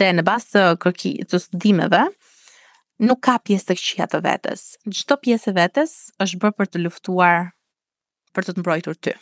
Dhe 0.00 0.10
në 0.14 0.24
basë 0.28 0.50
të 0.54 0.64
kërki 0.84 1.12
të 1.30 1.40
studimeve, 1.42 2.04
nuk 3.06 3.22
ka 3.26 3.38
pjesë 3.42 3.70
të 3.70 3.78
këqia 3.80 4.06
të 4.12 4.20
vetës. 4.26 4.64
Gjdo 4.86 5.16
pjesë 5.24 5.50
e 5.52 5.56
vetës 5.58 5.94
është 6.24 6.40
bërë 6.44 6.58
për 6.60 6.70
të 6.72 6.82
luftuar 6.86 7.44
për 8.36 8.46
të 8.46 8.54
të 8.56 8.62
mbrojtur 8.62 8.98
ty. 9.02 9.14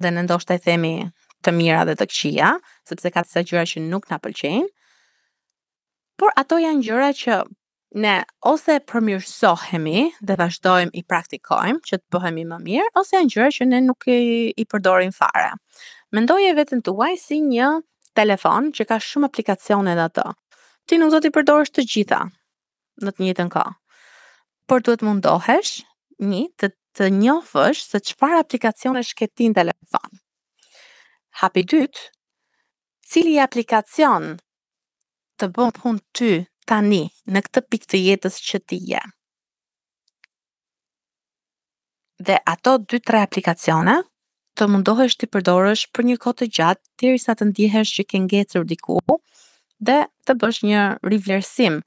Dhe 0.00 0.12
në 0.14 0.24
ndoshtë 0.26 0.56
të 0.56 0.64
themi 0.68 0.94
të 1.44 1.52
mira 1.56 1.82
dhe 1.88 1.96
të 2.00 2.06
këqia, 2.12 2.54
sepse 2.88 3.12
ka 3.12 3.24
të 3.26 3.44
gjëra 3.50 3.66
që 3.74 3.84
nuk 3.90 4.08
nga 4.08 4.20
pëlqenë, 4.24 4.68
por 6.20 6.32
ato 6.40 6.58
janë 6.60 6.82
gjëra 6.84 7.12
që 7.16 7.40
ne 7.94 8.22
ose 8.46 8.78
përmirësohemi 8.90 10.02
dhe 10.26 10.36
vazhdojmë 10.38 10.94
i 10.94 11.02
praktikojmë 11.10 11.80
që 11.88 11.98
të 11.98 12.04
bëhemi 12.16 12.44
më 12.50 12.58
mirë, 12.66 12.90
ose 13.00 13.16
janë 13.16 13.32
gjëra 13.34 13.50
që 13.56 13.64
ne 13.70 13.80
nuk 13.86 14.06
i, 14.12 14.18
i 14.54 14.64
përdorim 14.70 15.12
fare. 15.16 15.48
Mendoj 16.14 16.42
e 16.46 16.52
vetën 16.58 16.82
të 16.86 16.94
uaj 16.94 17.16
si 17.22 17.40
një 17.42 17.70
telefon 18.16 18.70
që 18.74 18.86
ka 18.90 19.00
shumë 19.02 19.26
aplikacione 19.30 19.94
dhe 19.98 20.04
ato. 20.06 20.26
Ti 20.86 20.98
nuk 20.98 21.10
do 21.14 21.20
t'i 21.24 21.30
përdorësht 21.34 21.74
të 21.78 21.84
gjitha 21.92 22.20
në 23.02 23.10
të 23.16 23.26
njëtën 23.26 23.50
ka. 23.56 23.64
Por 24.68 24.82
duhet 24.86 25.02
mundohesh 25.06 25.80
një 26.20 26.44
të 26.58 26.70
të 26.98 27.06
njofësh 27.14 27.82
se 27.90 27.98
qëpar 28.02 28.34
aplikacione 28.40 28.98
shketin 29.06 29.52
telefon. 29.54 30.10
Hapi 31.40 31.62
dytë, 31.70 32.00
cili 33.06 33.36
aplikacion 33.38 34.34
të 35.38 35.48
bën 35.56 35.70
pun 35.78 36.00
ty 36.14 36.32
tani, 36.70 37.02
në 37.34 37.40
këtë 37.48 37.62
pikë 37.72 37.88
të 37.90 38.00
jetës 38.08 38.36
që 38.46 38.60
ti 38.70 38.76
je. 38.92 39.00
Dhe 42.22 42.36
ato 42.52 42.76
2-3 42.92 43.22
aplikacione 43.26 43.96
të 44.58 44.68
mundohesh 44.70 45.16
të 45.18 45.26
përdorësh 45.34 45.82
për 45.96 46.06
një 46.10 46.16
kohë 46.22 46.38
të 46.42 46.46
gjatë 46.58 46.86
derisa 47.02 47.34
të 47.38 47.48
ndihesh 47.50 47.94
që 47.96 48.04
ke 48.12 48.20
ngjecur 48.26 48.66
diku 48.70 48.98
dhe 49.88 49.98
të 50.28 50.36
bësh 50.42 50.60
një 50.68 50.82
rivlerësim 51.14 51.80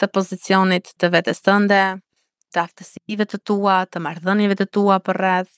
të 0.00 0.08
pozicionit 0.16 0.88
të 0.98 1.10
vetës 1.14 1.44
tënde, 1.46 1.80
të 2.52 2.62
aftësive 2.64 3.26
të 3.32 3.38
tua, 3.48 3.76
të 3.92 4.02
marrëdhënieve 4.08 4.56
të 4.62 4.66
tua 4.74 4.96
për 5.06 5.20
rreth 5.22 5.52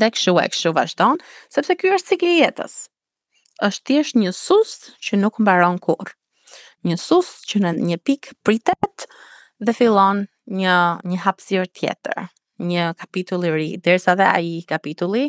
dhe 0.00 0.08
këshu 0.14 0.38
e 0.40 0.46
këshu 0.54 0.70
vazhdon, 0.78 1.18
sepse 1.52 1.76
ky 1.80 1.92
është 1.98 2.14
cikli 2.14 2.32
i 2.36 2.40
jetës. 2.46 2.76
Është 3.66 3.86
thjesht 3.90 4.16
një 4.22 4.30
sus 4.40 4.76
që 5.04 5.18
nuk 5.24 5.42
mbaron 5.44 5.76
kurrë 5.84 6.14
një 6.88 6.96
sus 6.98 7.28
që 7.48 7.60
në 7.64 7.72
një 7.80 7.96
pikë 8.06 8.34
pritet 8.46 9.04
dhe 9.62 9.74
fillon 9.76 10.24
një 10.50 10.76
një 11.06 11.18
hapësirë 11.24 11.68
tjetër, 11.78 12.24
një 12.62 12.88
kapitull 12.98 13.46
i 13.48 13.52
ri, 13.54 13.68
derisa 13.78 14.14
dhe 14.18 14.26
ai 14.26 14.62
kapitulli 14.68 15.28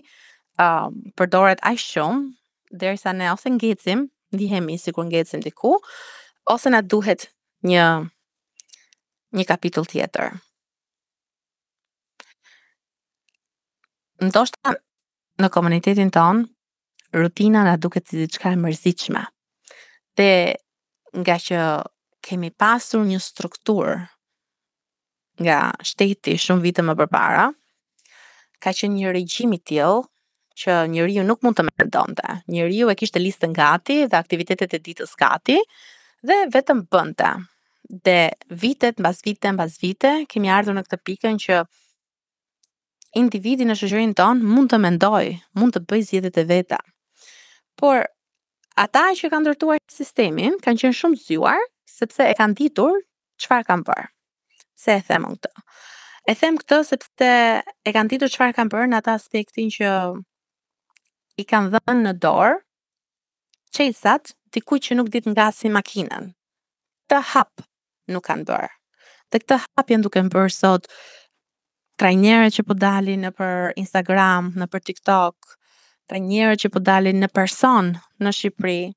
um, 0.61 0.97
përdoret 1.17 1.61
aq 1.65 1.79
shumë 1.81 2.77
derisa 2.81 3.13
ne 3.13 3.29
ose 3.31 3.51
ngecim, 3.53 4.07
ndihemi 4.33 4.79
sikur 4.81 5.05
ngecim 5.11 5.43
diku, 5.45 5.75
ose 6.49 6.71
na 6.73 6.81
duhet 6.81 7.29
një 7.65 7.85
një 9.33 9.45
kapitull 9.49 9.85
tjetër. 9.89 10.33
Ndoshta 14.23 14.73
në 15.41 15.49
komunitetin 15.53 16.11
ton 16.13 16.43
rutina 17.13 17.63
na 17.65 17.77
duket 17.77 18.07
si 18.09 18.17
diçka 18.23 18.51
e 18.53 18.57
mërzitshme. 18.61 19.21
Dhe 20.17 20.29
nga 21.13 21.35
që 21.37 21.57
kemi 22.23 22.49
pasur 22.53 23.03
një 23.05 23.19
struktur 23.21 23.89
nga 25.43 25.59
shteti 25.83 26.35
shumë 26.37 26.61
vite 26.63 26.83
më 26.85 26.95
përpara, 26.99 27.45
ka 28.63 28.71
që 28.73 28.89
një 28.95 29.13
regjimi 29.17 29.57
tjil 29.67 30.03
që 30.61 30.73
njëriju 30.93 31.23
nuk 31.25 31.41
mund 31.43 31.57
të 31.57 31.63
me 31.67 31.87
ndonte. 31.87 32.37
Njëriju 32.53 32.91
e 32.91 32.95
kishte 32.95 33.19
listën 33.21 33.53
gati 33.57 34.03
dhe 34.05 34.17
aktivitetet 34.19 34.73
e 34.73 34.79
ditës 34.85 35.15
gati 35.19 35.57
dhe 36.23 36.37
vetëm 36.53 36.85
bënte. 36.93 37.31
Dhe 38.05 38.19
vitet, 38.61 39.01
mbas 39.03 39.19
vite, 39.25 39.51
mbas 39.53 39.75
vite, 39.81 40.13
kemi 40.31 40.49
ardhur 40.49 40.77
në 40.77 40.85
këtë 40.85 41.01
pikën 41.09 41.39
që 41.45 41.63
individi 43.19 43.67
në 43.67 43.75
shëgjërin 43.77 44.13
ton 44.17 44.45
mund 44.47 44.71
të 44.71 44.79
mendoj, 44.85 45.25
mund 45.59 45.75
të 45.75 45.83
bëj 45.89 46.05
zjedet 46.11 46.39
e 46.41 46.45
veta. 46.49 46.79
Por, 47.77 48.05
ata 48.79 49.11
që 49.17 49.29
kanë 49.29 49.45
ndërtuar 49.47 49.79
sistemin 49.91 50.55
kanë 50.63 50.81
qenë 50.83 50.97
shumë 50.97 51.19
zjuar 51.27 51.59
sepse 51.93 52.25
e 52.31 52.35
kanë 52.39 52.57
ditur 52.57 52.99
çfarë 53.41 53.67
kanë 53.69 53.85
bërë. 53.87 54.05
Se 54.81 54.95
e 54.97 55.03
them 55.07 55.25
këtë. 55.33 55.51
E 56.31 56.33
them 56.39 56.57
këtë 56.61 56.79
sepse 56.89 57.29
e 57.63 57.95
kanë 57.95 58.11
ditur 58.15 58.31
çfarë 58.33 58.55
kanë 58.57 58.73
bërë 58.73 58.89
në 58.93 59.01
atë 59.03 59.13
aspektin 59.13 59.69
që 59.75 59.89
i 61.43 61.47
kanë 61.51 61.73
dhënë 61.77 61.99
në 62.07 62.13
dorë 62.23 62.55
çelsat 63.73 64.33
diku 64.53 64.81
që 64.85 64.97
nuk 64.99 65.09
ditë 65.13 65.33
nga 65.35 65.49
si 65.53 65.69
makinën. 65.73 66.31
Të 67.09 67.21
hap 67.33 67.67
nuk 68.09 68.25
kanë 68.25 68.47
bërë. 68.49 68.71
Dhe 69.33 69.41
këtë 69.43 69.61
hap 69.67 69.89
janë 69.93 70.05
duke 70.07 70.21
bërë 70.33 70.53
sot 70.57 70.89
trajnere 72.01 72.49
që 72.53 72.63
po 72.65 72.73
dalin 72.73 73.21
në 73.21 73.33
për 73.37 73.55
Instagram, 73.81 74.53
në 74.57 74.65
për 74.73 74.81
TikTok, 74.89 75.57
dhe 76.13 76.19
njerë 76.21 76.57
që 76.61 76.69
po 76.73 76.81
dalin 76.85 77.17
në 77.23 77.29
person 77.33 77.89
në 78.21 78.33
Shqipëri, 78.37 78.91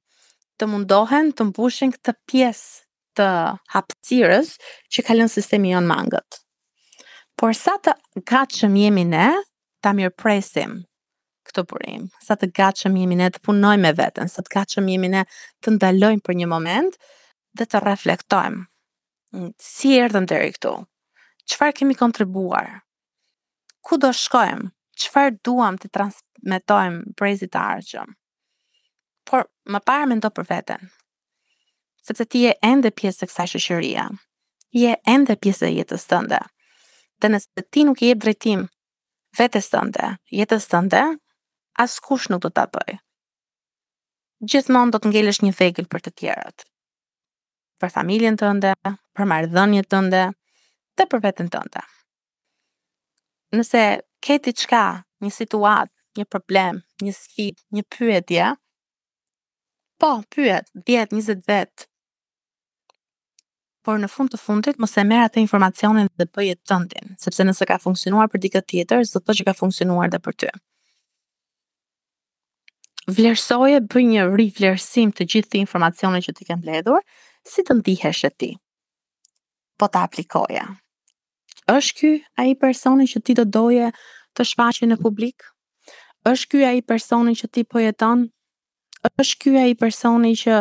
të 0.61 0.69
mundohen 0.69 1.31
të 1.37 1.47
mbushin 1.51 1.95
këtë 1.95 2.13
pjesë 2.29 2.85
të 3.17 3.29
hapësirës 3.73 4.51
që 4.93 5.05
lënë 5.17 5.33
sistemi 5.33 5.73
jonë 5.73 5.89
mangët. 5.89 6.41
Por 7.41 7.57
sa 7.57 7.79
të 7.85 7.95
gatshëm 8.31 8.77
jemi 8.83 9.07
ne, 9.15 9.31
ta 9.81 9.95
mirë 9.97 10.13
presim 10.21 10.83
këtë 11.47 11.63
përim, 11.71 12.05
sa 12.27 12.37
të 12.37 12.51
gatshëm 12.59 12.97
jemi 13.01 13.17
ne 13.21 13.31
të 13.33 13.41
punojmë 13.49 13.85
me 13.87 13.93
vetën, 13.97 14.29
sa 14.29 14.45
të 14.45 14.53
gatshëm 14.59 14.89
jemi 14.93 15.11
ne 15.17 15.23
të 15.65 15.77
ndalojmë 15.77 16.25
për 16.27 16.37
një 16.43 16.51
moment 16.53 17.01
dhe 17.57 17.65
të 17.71 17.81
reflektojmë. 17.87 18.65
Si 19.65 19.97
erdhëm 20.05 20.27
deri 20.29 20.53
këtu? 20.57 20.75
Çfarë 21.47 21.79
kemi 21.81 21.97
kontribuar? 21.97 22.75
Ku 23.87 23.97
do 24.03 24.11
shkojmë? 24.13 24.76
qëfar 24.97 25.35
duam 25.45 25.77
të 25.81 25.91
transmitojmë 25.95 27.15
brezit 27.21 27.53
të 27.55 27.63
arqëm. 27.77 28.15
Por, 29.27 29.47
më 29.73 29.81
parë 29.87 30.09
me 30.11 30.19
ndo 30.21 30.31
për 30.35 30.47
veten, 30.51 30.89
sepse 32.07 32.27
ti 32.31 32.45
e 32.51 32.55
ende 32.65 32.93
pjesë 32.95 33.25
të 33.25 33.29
kësa 33.31 33.47
shëshëria, 33.53 34.07
je 34.77 34.93
e 34.95 35.01
ende 35.11 35.35
pjesë 35.43 35.69
e 35.71 35.75
jetës 35.81 36.07
tënde, 36.13 36.39
dhe 37.21 37.31
nëse 37.35 37.67
ti 37.75 37.85
nuk 37.89 38.03
je 38.05 38.15
drejtim 38.15 38.67
vetës 39.39 39.69
tënde, 39.73 40.13
jetës 40.33 40.71
tënde, 40.73 41.03
asë 41.83 42.05
kush 42.07 42.31
nuk 42.33 42.45
do 42.47 42.53
të 42.55 42.67
apëj. 42.69 42.97
Gjithmonë 44.53 44.93
do 44.95 45.01
të 45.03 45.11
ngelesh 45.11 45.43
një 45.45 45.53
thegjil 45.59 45.91
për 45.93 46.05
të 46.07 46.15
tjerët, 46.23 46.65
për 47.83 47.93
familjen 47.93 48.39
tënde, 48.41 48.75
për 49.17 49.29
mardhënje 49.33 49.85
tënde, 49.93 50.23
dhe 50.97 51.07
për 51.13 51.25
vetën 51.27 51.51
tënde. 51.53 51.83
Nëse 53.57 53.83
keti 54.27 54.51
qka, 54.63 54.85
një 55.23 55.31
situat, 55.33 55.91
një 56.19 56.25
problem, 56.31 56.81
një 57.05 57.13
sfit, 57.15 57.61
një 57.75 57.85
pyetje, 57.95 58.49
po, 60.03 60.11
pyet, 60.35 60.67
djetë, 60.83 61.15
njëzët 61.15 61.45
vetë, 61.49 61.87
por 63.87 64.01
në 64.03 64.09
fund 64.11 64.33
të 64.35 64.41
fundit 64.43 64.81
mos 64.83 64.97
e 64.99 65.05
merr 65.07 65.29
atë 65.29 65.39
informacionin 65.45 66.09
dhe 66.19 66.27
bëje 66.35 66.57
tëndin, 66.69 67.15
sepse 67.23 67.45
nëse 67.47 67.69
ka 67.71 67.79
funksionuar 67.83 68.31
për 68.33 68.43
dikë 68.47 68.65
tjetër, 68.73 69.05
do 69.05 69.21
të 69.21 69.21
thotë 69.21 69.37
që 69.41 69.47
ka 69.51 69.55
funksionuar 69.61 70.11
edhe 70.11 70.21
për 70.27 70.39
ty. 70.43 70.51
Vlerësoje, 73.07 73.79
bëj 73.87 74.05
një 74.11 74.25
rivlerësim 74.35 75.13
të 75.15 75.29
gjithë 75.31 75.53
të 75.53 75.63
informacionit 75.63 76.27
që 76.27 76.35
ti 76.41 76.49
ke 76.51 76.59
mbledhur, 76.59 77.07
si 77.47 77.63
të 77.63 77.79
ndihesh 77.79 78.25
e 78.27 78.33
ti. 78.35 78.51
Po 79.79 79.87
ta 79.95 80.03
aplikoja 80.09 80.67
është 81.75 81.95
ky 81.99 82.11
ai 82.39 82.55
personi 82.55 83.07
që 83.11 83.21
ti 83.27 83.35
do 83.35 83.45
doje 83.45 83.91
të 84.37 84.47
shfaqje 84.47 84.87
në 84.87 84.99
publik? 85.03 85.43
Është 86.27 86.51
ky 86.51 86.65
ai 86.67 86.83
personi 86.83 87.35
që 87.39 87.49
ti 87.55 87.65
po 87.65 87.83
jeton? 87.83 88.27
Është 89.19 89.39
ky 89.43 89.57
ai 89.59 89.75
personi 89.79 90.33
që 90.39 90.61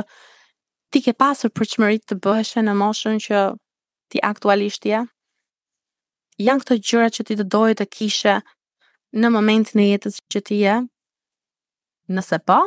ti 0.91 1.01
ke 1.05 1.13
pasur 1.13 1.49
për 1.49 2.01
të 2.07 2.15
bëhesh 2.25 2.57
në 2.65 2.73
moshën 2.77 3.19
që 3.27 3.45
ti 4.11 4.19
aktualisht 4.23 4.85
je? 4.85 5.03
Jan 6.43 6.59
këto 6.59 6.77
gjëra 6.83 7.09
që 7.15 7.23
ti 7.27 7.35
do 7.39 7.43
doje 7.47 7.75
të 7.79 7.85
kishe 7.95 8.35
në 9.15 9.29
momentin 9.31 9.79
e 9.79 9.89
jetës 9.93 10.19
që 10.31 10.41
ti 10.47 10.55
je? 10.65 10.75
Nëse 12.13 12.37
po, 12.45 12.59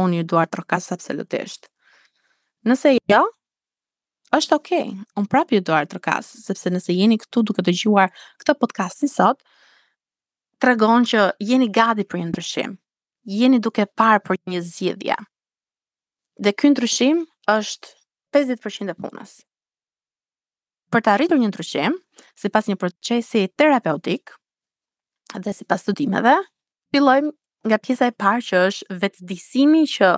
unë 0.00 0.20
ju 0.22 0.24
duar 0.24 0.46
të 0.46 0.60
rëkasë 0.62 0.94
absolutisht. 0.94 1.66
Nëse 2.64 2.94
jo, 3.10 3.24
është 4.34 4.56
okay. 4.56 4.90
Un 5.16 5.26
prap 5.30 5.52
ju 5.54 5.60
do 5.62 5.74
artër 5.76 6.00
sepse 6.26 6.70
nëse 6.74 6.92
jeni 6.96 7.18
këtu 7.20 7.42
duke 7.46 7.62
dëgjuar 7.66 8.10
këtë 8.42 8.56
podcast 8.58 8.98
si 9.02 9.08
sot, 9.10 9.42
tregon 10.62 11.04
që 11.06 11.22
jeni 11.46 11.68
gati 11.76 12.04
për 12.10 12.18
një 12.22 12.28
ndryshim. 12.32 12.74
Jeni 13.36 13.58
duke 13.64 13.86
parë 13.98 14.20
për 14.26 14.36
një 14.50 14.60
zgjidhje. 14.66 15.16
Dhe 16.42 16.52
ky 16.58 16.70
ndryshim 16.74 17.22
është 17.54 17.92
50% 18.34 18.90
e 18.90 18.94
punës. 18.98 19.36
Për 20.92 21.00
të 21.06 21.14
arritur 21.14 21.38
një 21.40 21.52
ndryshim, 21.52 21.96
sipas 22.38 22.66
një 22.68 22.76
procesi 22.78 23.44
terapeutik, 23.58 24.34
dhe 25.44 25.54
sipas 25.60 25.82
studimeve, 25.86 26.34
fillojmë 26.92 27.32
nga 27.70 27.78
pjesa 27.82 28.10
e 28.10 28.16
parë 28.22 28.44
që 28.50 28.64
është 28.68 29.00
vetëdijësimi 29.02 29.86
që 29.94 30.12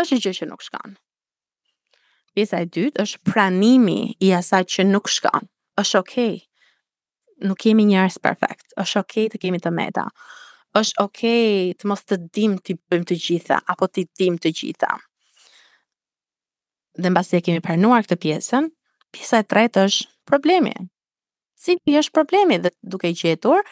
është 0.00 0.20
gjë 0.24 0.38
që 0.38 0.52
nuk 0.54 0.64
shkon 0.66 1.00
pjesa 2.34 2.60
e 2.62 2.66
dytë 2.70 3.02
është 3.04 3.22
pranimi 3.30 3.98
i 4.22 4.32
asaj 4.36 4.66
që 4.74 4.84
nuk 4.90 5.10
shkon. 5.12 5.48
Është 5.80 5.98
okay. 6.00 6.36
Nuk 7.46 7.60
kemi 7.62 7.86
njerëz 7.88 8.18
perfekt. 8.22 8.70
Është 8.80 9.00
okay 9.02 9.28
të 9.32 9.40
kemi 9.44 9.60
të 9.64 9.72
meta. 9.74 10.06
Është 10.76 11.02
okay 11.02 11.70
të 11.78 11.88
mos 11.90 12.04
të 12.06 12.18
dim 12.36 12.58
ti 12.62 12.76
bëjmë 12.76 13.08
të 13.10 13.16
gjitha 13.26 13.60
apo 13.72 13.88
ti 13.88 14.04
dim 14.18 14.36
të 14.38 14.52
gjitha. 14.60 14.92
Dhe 17.00 17.10
mbasi 17.10 17.38
e 17.38 17.44
kemi 17.46 17.62
pranuar 17.64 18.04
këtë 18.04 18.18
pjesën, 18.22 18.66
pjesa 19.14 19.40
e 19.42 19.46
tretë 19.50 19.84
është 19.88 20.08
problemi. 20.28 20.74
Si 21.60 21.76
ti 21.84 21.96
është 21.98 22.14
problemi 22.16 22.60
dhe 22.64 22.70
duke 22.92 23.10
gjetur 23.12 23.62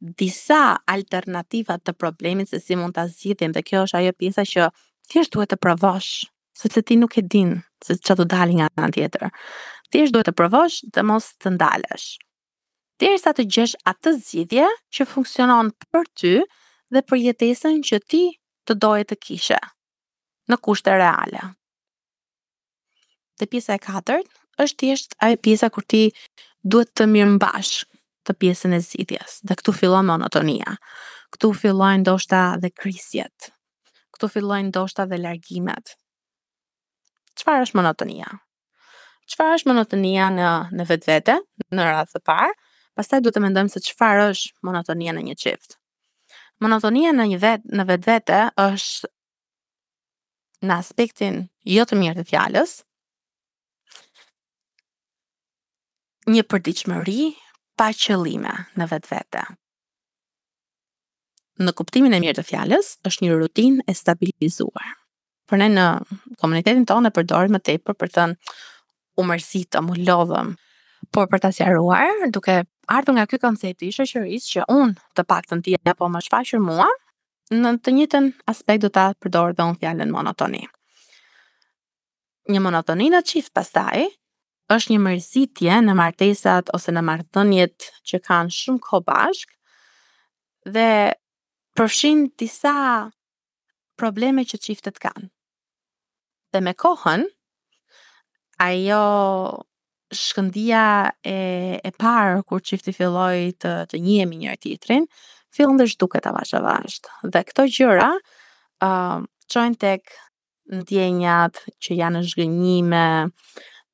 disa 0.00 0.76
alternativa 0.94 1.76
të 1.78 1.94
problemit 1.96 2.50
se 2.52 2.60
si 2.60 2.76
mund 2.76 2.96
ta 2.98 3.06
zgjidhim 3.08 3.54
dhe 3.56 3.62
kjo 3.64 3.84
është 3.86 3.98
ajo 4.00 4.16
pjesa 4.18 4.44
që 4.48 4.66
thjesht 5.10 5.32
duhet 5.34 5.52
të 5.54 5.60
provosh, 5.62 6.26
sepse 6.58 6.82
ti 6.82 6.98
nuk 7.00 7.16
e 7.16 7.22
din 7.22 7.54
se 7.86 7.94
që 8.02 8.16
të 8.20 8.24
dali 8.30 8.56
nga 8.60 8.68
nga 8.74 8.88
tjetër. 8.94 9.28
Thjesht 9.90 10.14
duhet 10.14 10.30
të 10.32 10.36
provosh 10.40 10.78
dhe 10.94 11.04
mos 11.06 11.30
të 11.42 11.52
ndalesh. 11.56 12.06
Thjesht 12.98 13.26
sa 13.28 13.32
të 13.36 13.44
gjesh 13.54 13.76
atë 13.90 14.02
të 14.06 14.14
zidhje 14.30 14.66
që 14.96 15.06
funksionon 15.12 15.70
për 15.94 16.08
ty 16.20 16.34
dhe 16.94 17.04
për 17.08 17.22
jetesen 17.26 17.82
që 17.88 18.00
ti 18.10 18.24
të 18.68 18.76
dojë 18.82 19.06
të 19.10 19.18
kishe 19.26 19.58
në 20.50 20.56
kushte 20.64 20.94
reale. 20.98 21.52
Dhe 23.38 23.48
pjesa 23.52 23.76
e 23.76 23.82
katërt 23.82 24.28
është 24.64 24.78
thjesht 24.82 25.16
ajo 25.26 25.38
pjesa 25.44 25.68
kur 25.74 25.84
ti 25.92 26.02
duhet 26.62 26.94
të 26.98 27.06
mirëmbash 27.12 27.84
të 28.26 28.34
pjesën 28.42 28.74
e 28.74 28.78
zgjidhjes. 28.82 29.40
Dhe 29.46 29.54
këtu 29.60 29.74
fillon 29.80 30.08
monotonia. 30.08 30.76
Ktu 31.34 31.50
fillojnë 31.58 32.00
ndoshta 32.04 32.40
dhe 32.62 32.70
krisjet. 32.70 33.50
Ktu 34.14 34.28
fillojnë 34.34 34.70
ndoshta 34.70 35.04
dhe 35.10 35.18
largimet. 35.20 35.92
Qëfar 37.36 37.60
është 37.66 37.76
monotonia? 37.78 38.28
Qëfar 39.28 39.52
është 39.58 39.68
monotonia 39.68 40.28
në, 40.32 40.46
në 40.78 40.86
vetë 40.88 41.06
vete, 41.10 41.34
në 41.76 41.84
rrathë 41.88 42.16
të 42.16 42.22
parë? 42.28 42.54
Pastaj 42.96 43.18
du 43.26 43.32
të 43.34 43.42
mendojmë 43.44 43.72
se 43.74 43.82
qëfar 43.88 44.22
është 44.30 44.64
monotonia 44.64 45.12
në 45.18 45.24
një 45.28 45.34
qift. 45.42 45.74
Monotonia 46.64 47.12
në, 47.12 47.26
një 47.34 47.40
vet, 47.44 47.66
në 47.76 47.86
vetë 47.92 48.12
vete 48.12 48.38
është 48.66 49.10
në 50.66 50.78
aspektin 50.80 51.38
jo 51.74 51.84
të 51.86 51.98
mirë 52.00 52.22
të 52.22 52.26
fjallës, 52.32 52.78
një 56.32 56.46
përdiqëmëri 56.50 57.18
pa 57.78 57.90
qëllime 57.92 58.56
në 58.80 58.88
vetë 58.94 59.12
vete. 59.12 59.44
Në 61.60 61.76
kuptimin 61.78 62.16
e 62.16 62.22
mirë 62.24 62.40
të 62.40 62.48
fjallës 62.54 62.94
është 63.10 63.26
një 63.26 63.36
rutin 63.42 63.78
e 63.84 63.94
stabilizuar 64.00 64.94
për 65.50 65.60
ne 65.62 65.68
në 65.74 65.82
komunitetin 66.42 66.86
tonë 66.88 67.10
e 67.10 67.14
përdorim 67.16 67.54
më 67.56 67.60
tepër 67.68 67.96
për 68.00 68.10
të 68.12 68.16
thënë 68.18 68.54
umërsi 69.22 69.62
të 69.72 69.82
më 69.88 69.98
lodhëm. 70.08 70.52
Por 71.14 71.28
për 71.30 71.42
ta 71.44 71.50
sqaruar, 71.54 72.26
duke 72.34 72.58
ardhur 72.90 73.16
nga 73.16 73.26
ky 73.30 73.38
koncepti 73.42 73.88
i 73.90 73.94
shoqërisë 73.94 74.50
që 74.56 74.66
un 74.74 74.94
të 75.16 75.24
paktën 75.30 75.62
ti 75.64 75.76
apo 75.86 76.08
më 76.10 76.22
shfaqur 76.26 76.62
mua, 76.66 76.88
në 77.54 77.72
të 77.84 77.94
njëtën 77.98 78.30
aspekt 78.50 78.82
do 78.86 78.90
ta 78.96 79.06
përdor 79.22 79.54
dhe 79.56 79.66
un 79.70 79.76
fjalën 79.80 80.10
monotoni. 80.10 80.64
Një 82.50 82.60
monotoni 82.62 83.08
në 83.14 83.22
çift 83.26 83.54
pastaj 83.54 84.06
është 84.74 84.92
një 84.96 84.98
mërzitje 85.06 85.78
në 85.86 85.94
martesat 85.98 86.72
ose 86.74 86.90
në 86.94 87.02
martënjet 87.06 87.90
që 88.10 88.18
kanë 88.26 88.54
shumë 88.54 88.82
kohë 88.86 89.04
bashk 89.06 89.52
dhe 90.74 90.88
përfshin 91.78 92.26
disa 92.40 92.74
probleme 93.96 94.42
që 94.44 94.58
çiftet 94.66 94.98
kanë 95.00 95.28
dhe 96.56 96.62
me 96.64 96.72
kohën 96.84 97.24
ajo 98.68 99.00
shkëndia 100.22 100.82
e 101.34 101.36
e 101.82 101.90
parë 102.02 102.42
kur 102.48 102.62
çifti 102.70 102.94
filloi 102.98 103.50
të 103.62 103.72
të 103.92 104.00
njihemi 104.06 104.40
njëri 104.42 104.60
tjetrin 104.64 105.06
shduke 105.56 105.80
të 105.82 105.86
zhduket 105.92 106.28
avash 106.32 107.00
dhe 107.32 107.42
këto 107.48 107.66
gjëra 107.76 108.08
ë 108.12 108.88
uh, 108.88 109.22
çojn 109.52 109.76
tek 109.84 110.02
ndjenjat 110.80 111.56
që 111.82 111.98
janë 112.02 112.20
zhgënjime 112.30 113.04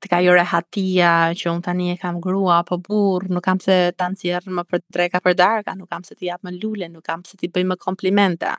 të 0.03 0.11
ka 0.11 0.18
jore 0.27 0.42
hatia 0.53 1.12
që 1.38 1.46
unë 1.53 1.64
tani 1.66 1.90
e 1.94 1.98
kam 2.03 2.18
grua 2.25 2.61
apo 2.64 2.79
burë, 2.87 3.31
nuk 3.31 3.44
kam 3.46 3.61
se 3.62 3.92
të 3.94 4.07
anësjerë 4.07 4.57
më 4.59 4.64
për 4.70 4.83
treka 4.94 5.20
për 5.22 5.37
darka, 5.38 5.77
nuk 5.79 5.90
kam 5.92 6.03
se 6.09 6.16
t'i 6.18 6.33
apë 6.35 6.48
më 6.48 6.53
lule, 6.59 6.88
nuk 6.90 7.07
kam 7.07 7.22
se 7.29 7.38
t'i 7.38 7.46
bëjmë 7.55 7.75
më 7.75 7.79
komplimenta. 7.87 8.57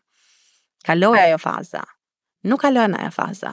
Kalojë 0.88 1.26
ajo 1.26 1.42
faza. 1.44 1.84
Nuk 2.48 2.64
kalojë 2.64 2.94
në 2.94 3.04
ajo 3.04 3.12
faza 3.18 3.52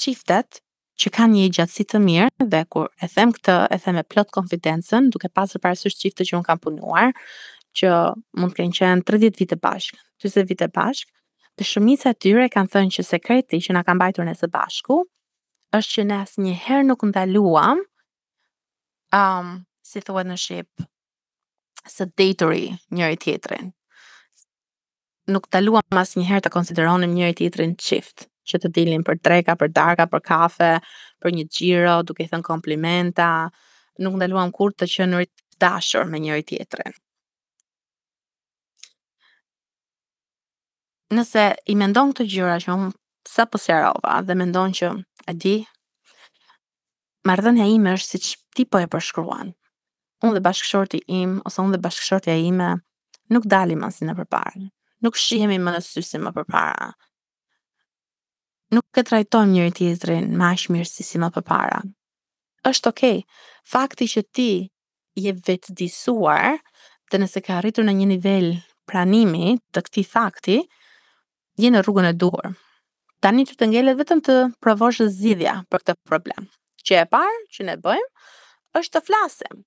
qiftet 0.00 0.60
që 1.00 1.12
kanë 1.16 1.34
një 1.36 1.46
gjatësi 1.56 1.84
të 1.92 2.00
mirë 2.04 2.46
dhe 2.52 2.62
kur 2.72 2.88
e 3.04 3.08
them 3.14 3.30
këtë, 3.36 3.56
e 3.72 3.78
them 3.84 3.96
me 4.00 4.04
plot 4.04 4.32
konfidencën, 4.36 5.08
duke 5.14 5.30
pasur 5.36 5.62
parasysh 5.64 5.96
çiftet 6.00 6.28
që 6.30 6.36
un 6.40 6.44
kam 6.44 6.60
punuar, 6.62 7.12
që 7.76 7.88
mund 8.40 8.52
të 8.52 8.58
kenë 8.62 8.76
qenë 8.80 9.06
30 9.08 9.40
vite 9.40 9.56
bashk, 9.64 9.96
40 10.22 10.48
vite 10.50 10.68
bashk, 10.76 11.08
dhe 11.56 11.66
shumica 11.70 12.12
e 12.12 12.18
tyre 12.24 12.48
kanë 12.52 12.72
thënë 12.74 12.94
që 12.98 13.06
sekreti 13.12 13.60
që 13.66 13.76
na 13.78 13.84
ka 13.86 13.96
mbajtur 13.96 14.28
ne 14.28 14.36
së 14.36 14.50
bashku 14.52 15.00
është 15.78 15.94
që 15.96 16.04
ne 16.10 16.20
asnjëherë 16.24 16.86
nuk 16.90 17.02
ndaluam 17.10 17.82
um, 19.16 19.50
si 19.86 20.02
thuhet 20.04 20.26
në 20.28 20.38
shqip, 20.42 20.84
së 21.88 22.08
dejtëri 22.18 22.64
njëri 22.96 23.20
tjetrin. 23.24 23.72
Nuk 25.32 25.46
taluam 25.54 25.86
asnjëherë 26.02 26.26
njëherë 26.26 26.46
të 26.48 26.52
konsideronim 26.56 27.14
njëri 27.16 27.38
tjetrin 27.40 27.76
qift 27.78 28.29
që 28.48 28.58
të 28.64 28.70
dilin 28.76 29.02
për 29.06 29.18
treka, 29.24 29.54
për 29.60 29.70
darka, 29.76 30.06
për 30.12 30.22
kafe, 30.26 30.70
për 31.22 31.34
një 31.36 31.44
xhiro, 31.50 31.96
duke 32.08 32.24
i 32.24 32.30
thënë 32.30 32.46
komplimenta, 32.46 33.28
nuk 34.04 34.16
ndaluam 34.20 34.52
kurrë 34.56 34.78
të 34.82 34.88
qenë 34.94 35.22
të 35.26 35.60
dashur 35.64 36.08
me 36.08 36.20
njëri 36.24 36.46
tjetrin. 36.48 36.94
Nëse 41.16 41.44
i 41.66 41.74
mendon 41.74 42.12
këto 42.14 42.24
gjëra 42.30 42.58
që 42.62 42.74
un 42.78 42.90
sa 43.28 43.44
po 43.50 43.58
dhe 43.60 44.34
mendon 44.38 44.72
që 44.74 44.88
e 45.28 45.32
di, 45.34 45.56
marrdhënia 47.26 47.66
ime 47.68 47.96
është 47.98 48.08
siç 48.16 48.36
ti 48.56 48.64
po 48.64 48.78
e 48.78 48.86
përshkruan. 48.90 49.52
Un 50.22 50.30
dhe 50.36 50.40
bashkëshorti 50.44 51.00
im 51.16 51.40
ose 51.48 51.60
un 51.62 51.70
dhe 51.72 51.78
bashkëshortja 51.82 52.34
ime 52.44 52.70
nuk 53.32 53.44
dalim 53.48 53.84
asin 53.84 54.10
e 54.10 54.14
parë. 54.24 54.68
Nuk 55.02 55.16
shihemi 55.16 55.56
më 55.64 55.72
në 55.76 55.80
sy 55.80 56.02
si 56.04 56.18
më 56.20 56.30
përpara 56.36 56.90
nuk 58.74 58.88
e 59.00 59.04
trajtojmë 59.06 59.50
njëri 59.54 59.72
tjetrin 59.76 60.28
më 60.38 60.48
aq 60.54 60.66
mirë 60.72 60.88
si 60.90 61.06
si 61.06 61.18
më 61.20 61.28
përpara. 61.34 61.80
Është 62.68 62.90
okay. 62.92 63.20
Fakti 63.66 64.06
që 64.14 64.22
ti 64.36 64.50
je 65.20 65.32
vetëdijsuar 65.48 66.58
dhe 67.10 67.20
nëse 67.22 67.42
ke 67.44 67.54
arritur 67.58 67.86
në 67.86 67.94
një 68.00 68.08
nivel 68.14 68.48
pranimi 68.90 69.56
të 69.74 69.84
këtij 69.86 70.06
fakti, 70.12 70.58
je 71.62 71.70
në 71.70 71.82
rrugën 71.84 72.10
e 72.10 72.12
duhur. 72.22 72.52
Tani 73.22 73.44
që 73.46 73.56
të 73.60 73.70
ngelet 73.72 73.98
vetëm 74.00 74.22
të 74.26 74.36
provosh 74.64 75.02
zgjidhja 75.12 75.58
për 75.70 75.84
këtë 75.84 75.96
problem. 76.08 76.46
Që 76.86 77.02
e 77.02 77.08
parë 77.14 77.42
që 77.54 77.68
ne 77.68 77.76
bëjmë 77.82 78.78
është 78.80 78.96
të 78.96 79.02
flasim, 79.10 79.60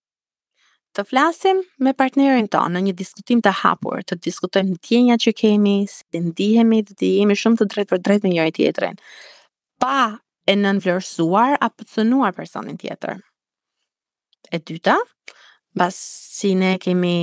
të 0.96 1.04
flasim 1.10 1.62
me 1.82 1.92
partnerin 1.98 2.48
ton 2.54 2.76
në 2.76 2.82
një 2.88 2.94
diskutim 2.98 3.40
të 3.42 3.54
hapur, 3.64 4.04
të 4.06 4.20
diskutojmë 4.22 4.76
ndjenjat 4.76 5.24
që 5.26 5.32
kemi, 5.42 5.76
si 5.90 6.04
të 6.14 6.20
ndihemi, 6.30 6.84
të 6.86 7.10
jemi 7.18 7.38
shumë 7.40 7.60
të 7.62 7.68
drejtë 7.74 7.92
për 7.94 8.02
drejt 8.08 8.26
me 8.28 8.34
njëri 8.36 8.54
tjetrin. 8.60 9.00
Pa 9.82 9.94
e 10.50 10.56
nënvlerësuar 10.60 11.56
vlerësuar 11.56 11.58
apo 12.30 12.38
personin 12.38 12.78
tjetër. 12.78 13.24
E 14.54 14.60
dyta, 14.60 15.00
pas 15.78 15.96
si 16.38 16.54
ne 16.60 16.76
kemi 16.78 17.18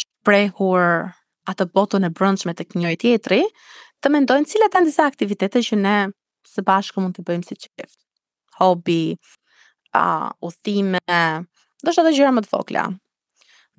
shprehur 0.00 1.12
atë 1.52 1.68
botën 1.74 2.08
e 2.08 2.12
brëndshme 2.16 2.56
tek 2.56 2.76
njëri 2.78 2.96
tjetri, 3.04 3.42
të 4.00 4.08
mendojmë 4.14 4.48
cilat 4.48 4.74
janë 4.78 4.88
disa 4.88 5.06
aktivitete 5.10 5.60
që 5.68 5.76
ne 5.84 5.96
së 6.48 6.64
bashku 6.66 7.00
mund 7.04 7.18
të 7.20 7.26
bëjmë 7.28 7.44
si 7.50 7.58
çift. 7.66 7.98
Hobi, 8.58 9.02
ah, 9.92 10.30
uh, 10.30 10.48
udhime, 10.48 11.00
Do 11.82 11.90
shtë 11.90 12.04
të 12.06 12.10
gjëra 12.14 12.32
më 12.36 12.42
të 12.46 12.52
vogla. 12.54 12.84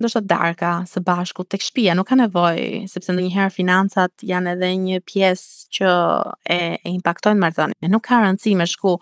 Do 0.02 0.08
të 0.10 0.20
darka, 0.28 0.72
së 0.90 1.00
bashku, 1.06 1.44
të 1.48 1.60
këshpia, 1.62 1.94
nuk 1.96 2.10
ka 2.10 2.18
nevoj, 2.18 2.58
sepse 2.92 3.14
në 3.14 3.24
njëherë 3.28 3.52
financat 3.54 4.24
janë 4.30 4.52
edhe 4.56 4.70
një 4.82 4.98
pjesë 5.08 5.78
që 5.78 5.88
e, 5.88 6.58
e 6.84 6.92
impaktojnë 6.96 7.40
më 7.62 7.90
Nuk 7.94 8.04
ka 8.08 8.18
rëndësi 8.24 8.54
me 8.60 8.66
shku 8.74 8.96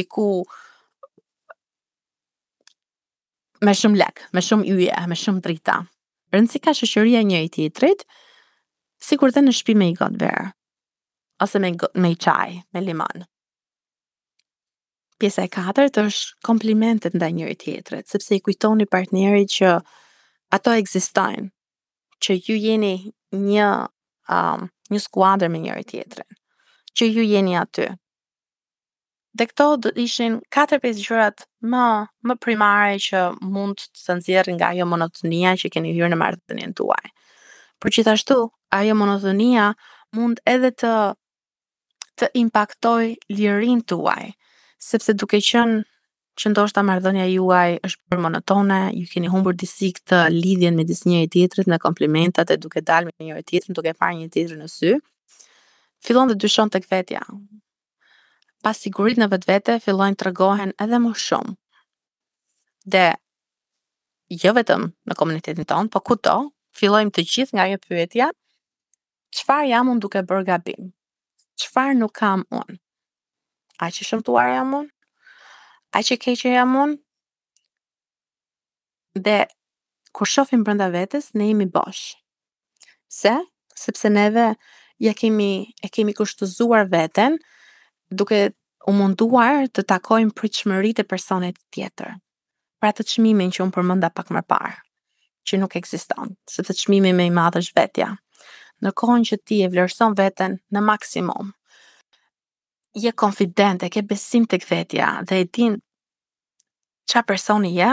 diku 0.00 0.26
me 3.66 3.74
shumë 3.74 3.98
lek, 4.00 4.24
me 4.32 4.44
shumë 4.48 4.68
yje, 4.72 5.02
me 5.10 5.18
shumë 5.24 5.44
drita. 5.44 5.80
Rëndësi 6.32 6.62
ka 6.64 6.76
shëshëria 6.78 7.24
një 7.26 7.42
i 7.42 7.48
titrit, 7.58 8.06
si 9.02 9.18
kur 9.18 9.34
dhe 9.34 9.42
në 9.44 9.56
shpi 9.60 9.74
me 9.74 9.90
i 9.92 9.96
verë, 9.98 10.46
ose 11.42 11.58
me, 11.58 11.74
me 11.98 12.14
i 12.14 12.16
qaj, 12.16 12.62
me 12.72 12.80
limon 12.86 13.28
pjesa 15.18 15.42
e 15.46 15.50
katërt 15.52 15.98
është 16.00 16.40
komplimentet 16.46 17.14
ndaj 17.18 17.32
njëri 17.36 17.56
tjetrit, 17.58 18.08
sepse 18.08 18.36
i 18.36 18.42
kujtoni 18.46 18.86
partnerit 18.90 19.50
që 19.58 19.72
ato 20.54 20.74
ekzistojnë, 20.78 21.48
që 22.22 22.38
ju 22.44 22.56
jeni 22.56 22.92
një 23.34 23.68
um, 24.32 24.68
një 24.92 25.00
skuadër 25.04 25.50
me 25.52 25.60
njëri 25.64 25.84
tjetrin, 25.90 26.28
që 26.96 27.10
ju 27.14 27.24
jeni 27.26 27.56
aty. 27.60 27.90
Dhe 29.38 29.46
këto 29.50 29.66
do 29.82 29.90
ishin 30.00 30.38
4-5 30.54 31.02
gjërat 31.04 31.44
më 31.70 31.84
më 32.26 32.38
primare 32.42 32.94
që 33.02 33.24
mund 33.42 33.84
të 33.98 34.16
nxjerrin 34.20 34.56
nga 34.58 34.70
ajo 34.74 34.86
monotonia 34.88 35.52
që 35.60 35.70
keni 35.74 35.92
hyrë 35.94 36.12
në 36.14 36.18
marrëdhënien 36.18 36.72
tuaj. 36.78 37.04
Por 37.78 37.92
gjithashtu, 37.94 38.38
ajo 38.74 38.94
monotonia 38.98 39.72
mund 40.16 40.40
edhe 40.48 40.72
të 40.80 40.94
të 42.18 42.26
impaktoj 42.40 43.12
lirin 43.30 43.84
tuaj, 43.86 44.32
sepse 44.78 45.12
duke 45.18 45.40
qënë 45.42 45.78
që 46.38 46.50
ndoshta 46.52 46.84
marrëdhënia 46.86 47.24
juaj 47.32 47.74
është 47.86 48.10
për 48.12 48.20
monotone, 48.24 48.76
ju 48.94 49.06
keni 49.10 49.30
humbur 49.32 49.56
disi 49.58 49.88
këtë 49.96 50.20
lidhjen 50.34 50.76
me 50.78 50.84
disi 50.86 51.10
njëri 51.10 51.30
tjetrit 51.34 51.70
në 51.70 51.78
komplimentat 51.82 52.52
e 52.54 52.58
duke 52.62 52.82
dalë 52.86 53.10
me 53.10 53.26
njëri 53.26 53.44
tjetrin, 53.48 53.74
duke 53.74 53.94
parë 53.98 54.20
një 54.20 54.28
tjetrin 54.34 54.62
në 54.62 54.68
sy. 54.76 54.92
Fillon 56.06 56.30
të 56.30 56.36
dyshon 56.44 56.70
tek 56.70 56.86
vetja. 56.92 57.24
Pas 58.62 58.78
sigurisë 58.84 59.24
në 59.24 59.28
vetvete 59.34 59.78
fillojnë 59.82 60.18
të 60.20 60.28
rregohen 60.28 60.76
edhe 60.86 61.00
më 61.02 61.12
shumë. 61.26 61.54
Dhe 62.92 63.06
jo 64.44 64.54
vetëm 64.56 64.86
në 65.10 65.18
komunitetin 65.18 65.66
ton, 65.66 65.90
po 65.90 66.00
kudo, 66.06 66.36
fillojmë 66.78 67.14
të 67.18 67.26
gjithë 67.32 67.56
nga 67.58 67.66
ajo 67.66 67.82
pyetja, 67.88 68.30
çfarë 69.34 69.72
jam 69.74 69.90
unë 69.90 70.06
duke 70.06 70.22
bërë 70.30 70.46
gabim? 70.52 70.92
Çfarë 71.58 71.98
nuk 71.98 72.14
kam 72.22 72.46
unë? 72.54 72.78
a 73.78 73.88
që 73.94 74.06
shëmtuar 74.08 74.50
jam 74.54 74.72
unë, 74.80 74.88
a 75.98 76.02
që 76.06 76.16
keqë 76.24 76.52
jam 76.54 76.74
unë, 76.84 76.96
dhe 79.26 79.38
kur 80.14 80.26
shofim 80.28 80.64
brenda 80.66 80.88
vetës, 80.92 81.30
ne 81.38 81.50
jemi 81.50 81.66
bosh. 81.70 82.14
Se? 83.08 83.32
Sepse 83.78 84.10
neve 84.10 84.48
ja 85.06 85.12
kemi, 85.14 85.50
e 85.86 85.88
kemi 85.94 86.14
kushtuzuar 86.18 86.88
vetën, 86.90 87.38
duke 88.10 88.40
u 88.90 88.94
munduar 88.96 89.68
të 89.70 89.84
takojmë 89.92 90.34
qëmërit 90.38 91.02
e 91.02 91.06
personet 91.08 91.56
tjetër. 91.74 92.16
Pra 92.80 92.90
të 92.94 93.06
qëmimin 93.10 93.52
që 93.54 93.62
unë 93.64 93.74
përmënda 93.74 94.10
pak 94.14 94.32
më 94.34 94.42
parë, 94.50 94.74
që 95.46 95.60
nuk 95.62 95.78
eksiston, 95.78 96.34
se 96.50 96.62
të 96.66 96.74
qmimin 96.82 97.14
me 97.18 97.26
i 97.26 97.30
është 97.62 97.78
vetja, 97.78 98.12
në 98.82 98.90
kohën 98.98 99.24
që 99.30 99.36
ti 99.46 99.62
e 99.66 99.70
vlerëson 99.72 100.18
vetën 100.18 100.58
në 100.74 100.80
maksimum 100.90 101.54
je 102.94 103.12
konfident, 103.12 103.82
e 103.82 103.90
ke 103.92 104.02
besim 104.06 104.46
të 104.48 104.60
këthetja, 104.62 105.10
dhe 105.28 105.40
i 105.42 105.46
tin 105.48 105.74
qa 107.10 107.22
personi 107.26 107.74
je, 107.76 107.92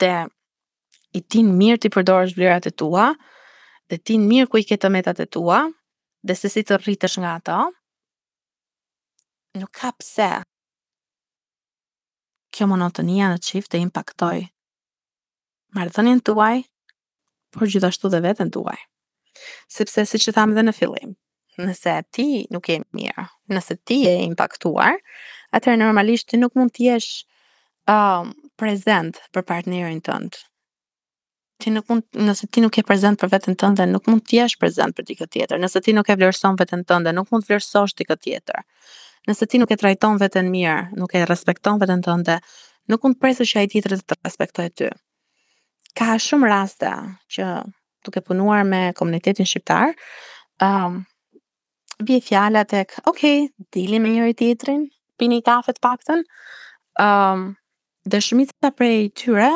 dhe 0.00 0.12
i 1.14 1.20
tin 1.30 1.50
mirë 1.58 1.78
të 1.82 1.90
i 1.90 1.94
përdorës 1.94 2.34
vlirat 2.36 2.66
e 2.70 2.72
tua, 2.72 3.12
dhe 3.90 3.98
tin 3.98 4.26
mirë 4.28 4.48
ku 4.50 4.58
i 4.58 4.66
ke 4.66 4.78
të 4.80 4.90
metat 4.90 5.20
e 5.20 5.26
tua, 5.26 5.62
dhe 6.24 6.34
se 6.36 6.48
si 6.50 6.62
të 6.62 6.78
rritësh 6.82 7.18
nga 7.20 7.36
ato, 7.38 7.60
nuk 9.60 9.70
ka 9.70 9.92
pse. 10.00 10.30
Kjo 12.54 12.68
monotonia 12.70 13.32
në 13.34 13.42
qift 13.42 13.70
të 13.72 13.80
impaktoj. 13.82 14.40
Mardhënjën 15.74 16.20
tuaj, 16.28 16.60
por 17.54 17.70
gjithashtu 17.70 18.10
dhe 18.10 18.20
vetën 18.22 18.50
tuaj. 18.54 18.78
Sepse, 19.74 20.04
si 20.06 20.18
që 20.22 20.32
thamë 20.36 20.54
dhe 20.54 20.66
në 20.68 20.74
fillim 20.74 21.14
nëse 21.62 21.94
ti 22.12 22.46
nuk 22.50 22.66
je 22.68 22.80
mirë, 22.96 23.24
nëse 23.52 23.76
ti 23.86 24.02
je 24.06 24.12
impaktuar, 24.26 24.98
atëherë 25.54 25.78
normalisht 25.84 26.30
ti 26.32 26.40
nuk 26.40 26.54
mund 26.58 26.74
të 26.74 26.86
jesh 26.88 27.12
um, 27.90 28.32
prezent 28.58 29.20
për 29.34 29.46
partnerin 29.46 30.02
tënd. 30.06 30.40
Ti 31.62 31.70
nuk 31.70 31.86
mund, 31.90 32.06
nëse 32.18 32.48
ti 32.50 32.64
nuk 32.64 32.76
je 32.80 32.84
prezent 32.86 33.20
për 33.20 33.30
veten 33.36 33.54
tënde, 33.58 33.86
nuk 33.86 34.08
mund 34.10 34.24
të 34.26 34.40
jesh 34.40 34.56
prezent 34.60 34.96
për 34.98 35.06
dikë 35.12 35.28
tjetër. 35.36 35.62
Nëse 35.62 35.82
ti 35.86 35.94
nuk 35.94 36.08
e 36.10 36.16
vlerëson 36.18 36.58
veten 36.58 36.82
tënde, 36.84 37.12
nuk 37.14 37.30
mund 37.32 37.46
të 37.46 37.52
vlerësosh 37.54 37.94
dikë 38.00 38.16
tjetër. 38.26 38.64
Nëse 39.30 39.46
ti 39.48 39.60
nuk 39.62 39.70
e 39.72 39.78
trajton 39.80 40.18
veten 40.20 40.50
mirë, 40.52 40.94
nuk 40.98 41.14
e 41.16 41.22
respekton 41.24 41.78
veten 41.80 42.02
tënde, 42.04 42.40
nuk 42.90 43.06
mund 43.06 43.16
të 43.16 43.22
presësh 43.24 43.54
që 43.54 43.62
ai 43.62 43.70
tjetër 43.72 43.94
të 44.02 44.18
respektojë 44.26 44.74
ty. 44.76 44.90
Ka 45.94 46.10
shumë 46.20 46.50
raste 46.50 46.90
që 47.36 47.46
duke 48.04 48.20
punuar 48.20 48.66
me 48.66 48.88
komunitetin 48.98 49.46
shqiptar, 49.48 49.94
ëm 50.60 50.80
um, 50.98 51.04
bje 52.02 52.22
e 52.60 52.64
tek, 52.64 52.94
ok, 53.06 53.20
dili 53.72 53.98
me 54.00 54.08
njëri 54.08 54.34
tjetrin, 54.34 54.88
pini 55.18 55.42
kafe 55.42 55.72
të 55.72 55.80
pakten, 55.80 56.24
um, 56.98 57.06
ehm, 57.06 57.52
dhe 58.10 58.18
shumitë 58.20 58.52
të 58.62 58.70
prej 58.76 59.10
tyre, 59.16 59.50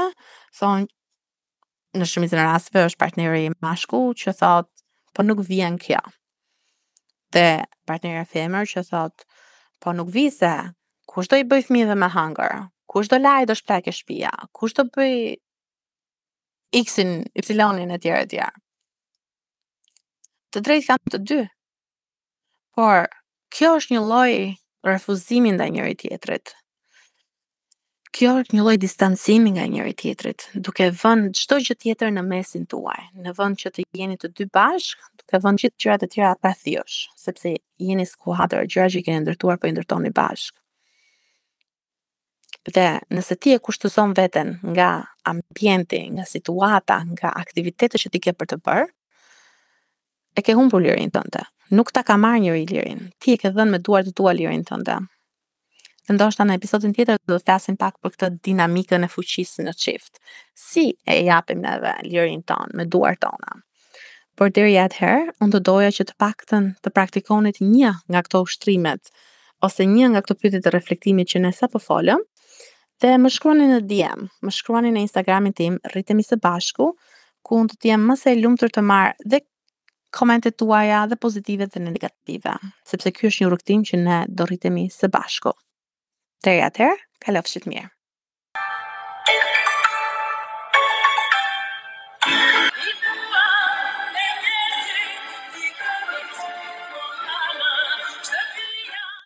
thonë, 0.58 0.86
në 1.98 2.04
shumitë 2.06 2.36
në 2.36 2.44
rasve, 2.44 2.84
është 2.86 2.98
partneri 3.00 3.48
mashku, 3.62 4.14
që 4.14 4.32
thotë, 4.38 4.72
po 5.14 5.22
nuk 5.26 5.42
vjen 5.48 5.78
kjo. 5.78 5.98
Dhe 7.34 7.64
partneri 7.86 8.24
femër 8.30 8.66
që 8.70 8.84
thotë, 8.90 9.24
po 9.82 9.92
nuk 9.92 10.08
vi 10.14 10.28
se, 10.32 10.52
kush 11.10 11.28
do 11.28 11.36
i 11.36 11.44
bëj 11.44 11.66
fmi 11.68 11.82
dhe 11.88 11.94
me 11.98 12.08
hangër, 12.14 12.68
kush 12.88 13.10
do 13.10 13.18
laj 13.20 13.48
dhe 13.50 13.58
shplak 13.58 13.90
e 13.90 13.92
shpia, 13.96 14.32
kush 14.54 14.74
do 14.78 14.86
bëj 14.94 15.36
x-in, 16.84 17.22
y-in 17.40 17.90
e 17.90 17.96
e 17.98 18.00
tjere. 18.02 18.50
Të 20.48 20.62
drejtë 20.64 20.86
kanë 20.88 21.12
të 21.12 21.18
dy, 21.28 21.42
por 22.78 23.08
kjo 23.54 23.72
është 23.80 23.96
një 23.96 24.00
lloj 24.06 24.34
refuzimi 24.86 25.50
ndaj 25.56 25.70
njëri 25.74 25.94
tjetrit. 25.98 26.52
Kjo 28.14 28.36
është 28.40 28.54
një 28.54 28.64
lloj 28.66 28.76
distancimi 28.84 29.50
nga 29.56 29.64
njëri 29.70 29.94
tjetrit, 29.98 30.44
duke 30.66 30.86
vënë 31.02 31.32
çdo 31.38 31.58
gjë 31.64 31.74
tjetër 31.82 32.12
në 32.14 32.22
mesin 32.26 32.68
tuaj, 32.70 33.00
në 33.24 33.34
vend 33.38 33.58
që 33.62 33.72
të 33.74 33.84
jeni 33.98 34.14
të 34.18 34.30
dy 34.38 34.46
bashk, 34.54 35.02
duke 35.18 35.40
vënë 35.44 35.60
gjithë 35.64 35.76
gjërat 35.84 36.06
e 36.06 36.10
tjera 36.14 36.30
pa 36.42 36.52
thjesht, 36.62 37.10
sepse 37.18 37.56
jeni 37.88 38.06
skuadër, 38.06 38.70
gjëra 38.70 38.88
që 38.94 39.02
jeni 39.08 39.24
ndërtuar 39.26 39.58
po 39.60 39.68
i 39.70 39.74
ndërtoni 39.74 40.14
bashk. 40.16 40.54
Dhe 42.74 42.86
nëse 43.14 43.36
ti 43.42 43.56
e 43.56 43.60
kushtozon 43.64 44.14
veten 44.18 44.54
nga 44.74 44.90
ambienti, 45.26 46.04
nga 46.14 46.26
situata, 46.34 47.02
nga 47.12 47.34
aktivitetet 47.42 47.98
që 48.06 48.14
ti 48.14 48.22
ke 48.26 48.34
për 48.38 48.54
të 48.54 48.62
bërë, 48.66 48.88
e 50.38 50.42
ke 50.46 50.54
humbur 50.54 50.84
lirinë 50.86 51.14
tënde. 51.18 51.42
Të 51.42 51.46
nuk 51.70 51.90
ta 51.92 52.02
ka 52.06 52.16
marrë 52.20 52.42
njëri 52.44 52.64
lirin. 52.70 53.00
Ti 53.20 53.34
e 53.36 53.38
ke 53.42 53.50
dhënë 53.54 53.70
me 53.76 53.80
duart 53.84 54.08
të 54.08 54.14
tua 54.18 54.32
lirin 54.36 54.64
tënde. 54.68 54.98
Dhe 56.08 56.14
ndoshta 56.16 56.46
në 56.48 56.56
episodin 56.56 56.94
tjetër 56.96 57.18
do 57.28 57.36
të 57.36 57.44
flasim 57.48 57.76
pak 57.76 57.98
për 58.00 58.14
këtë 58.16 58.30
dinamikën 58.48 59.04
e 59.04 59.08
fuqisë 59.12 59.66
në 59.68 59.74
çift. 59.82 60.20
Si 60.56 60.86
e 61.04 61.18
japim 61.26 61.60
neve 61.64 61.82
vetë 61.84 62.08
lirin 62.08 62.44
tonë 62.48 62.78
me 62.78 62.86
duart 62.86 63.20
tona? 63.24 63.58
Por 64.38 64.52
deri 64.54 64.78
atëherë, 64.78 65.32
unë 65.42 65.54
të 65.56 65.60
doja 65.66 65.90
që 65.98 66.08
të 66.12 66.16
paktën 66.22 66.70
të 66.84 66.92
praktikonit 66.94 67.60
një 67.64 67.92
nga 68.14 68.20
këto 68.24 68.44
ushtrimet 68.46 69.12
ose 69.66 69.84
një 69.92 70.12
nga 70.12 70.20
këto 70.24 70.38
pyetje 70.38 70.60
të 70.64 70.70
reflektimit 70.72 71.32
që 71.34 71.42
ne 71.44 71.50
sapo 71.56 71.80
folëm 71.82 72.22
dhe 73.02 73.14
më 73.22 73.30
shkruani 73.34 73.66
në 73.70 73.80
DM, 73.90 74.22
më 74.42 74.52
shkruani 74.54 74.92
në 74.94 75.02
Instagramin 75.04 75.54
tim, 75.58 75.76
rritemi 75.92 76.24
së 76.26 76.38
bashku, 76.42 76.92
ku 77.46 77.58
unë 77.62 77.76
të 77.82 77.90
jem 77.90 78.06
më 78.10 78.16
së 78.22 78.34
lumtur 78.40 78.70
të 78.74 78.82
marr 78.86 79.12
dhe 79.24 79.42
komentet 80.18 80.56
tuaja 80.58 81.04
dhe 81.10 81.18
pozitive 81.24 81.68
dhe 81.74 81.82
në 81.84 81.92
negative, 81.96 82.56
sepse 82.90 83.12
kjo 83.18 83.30
është 83.32 83.44
një 83.46 83.52
rukëtim 83.54 83.84
që 83.92 84.00
ne 84.06 84.18
do 84.40 84.48
rritemi 84.50 84.88
së 84.98 85.12
bashko. 85.18 85.54
Tërja 86.46 86.72
tërë, 86.80 86.98
ka 87.26 87.38
lëfë 87.38 87.68
mirë. 87.74 87.97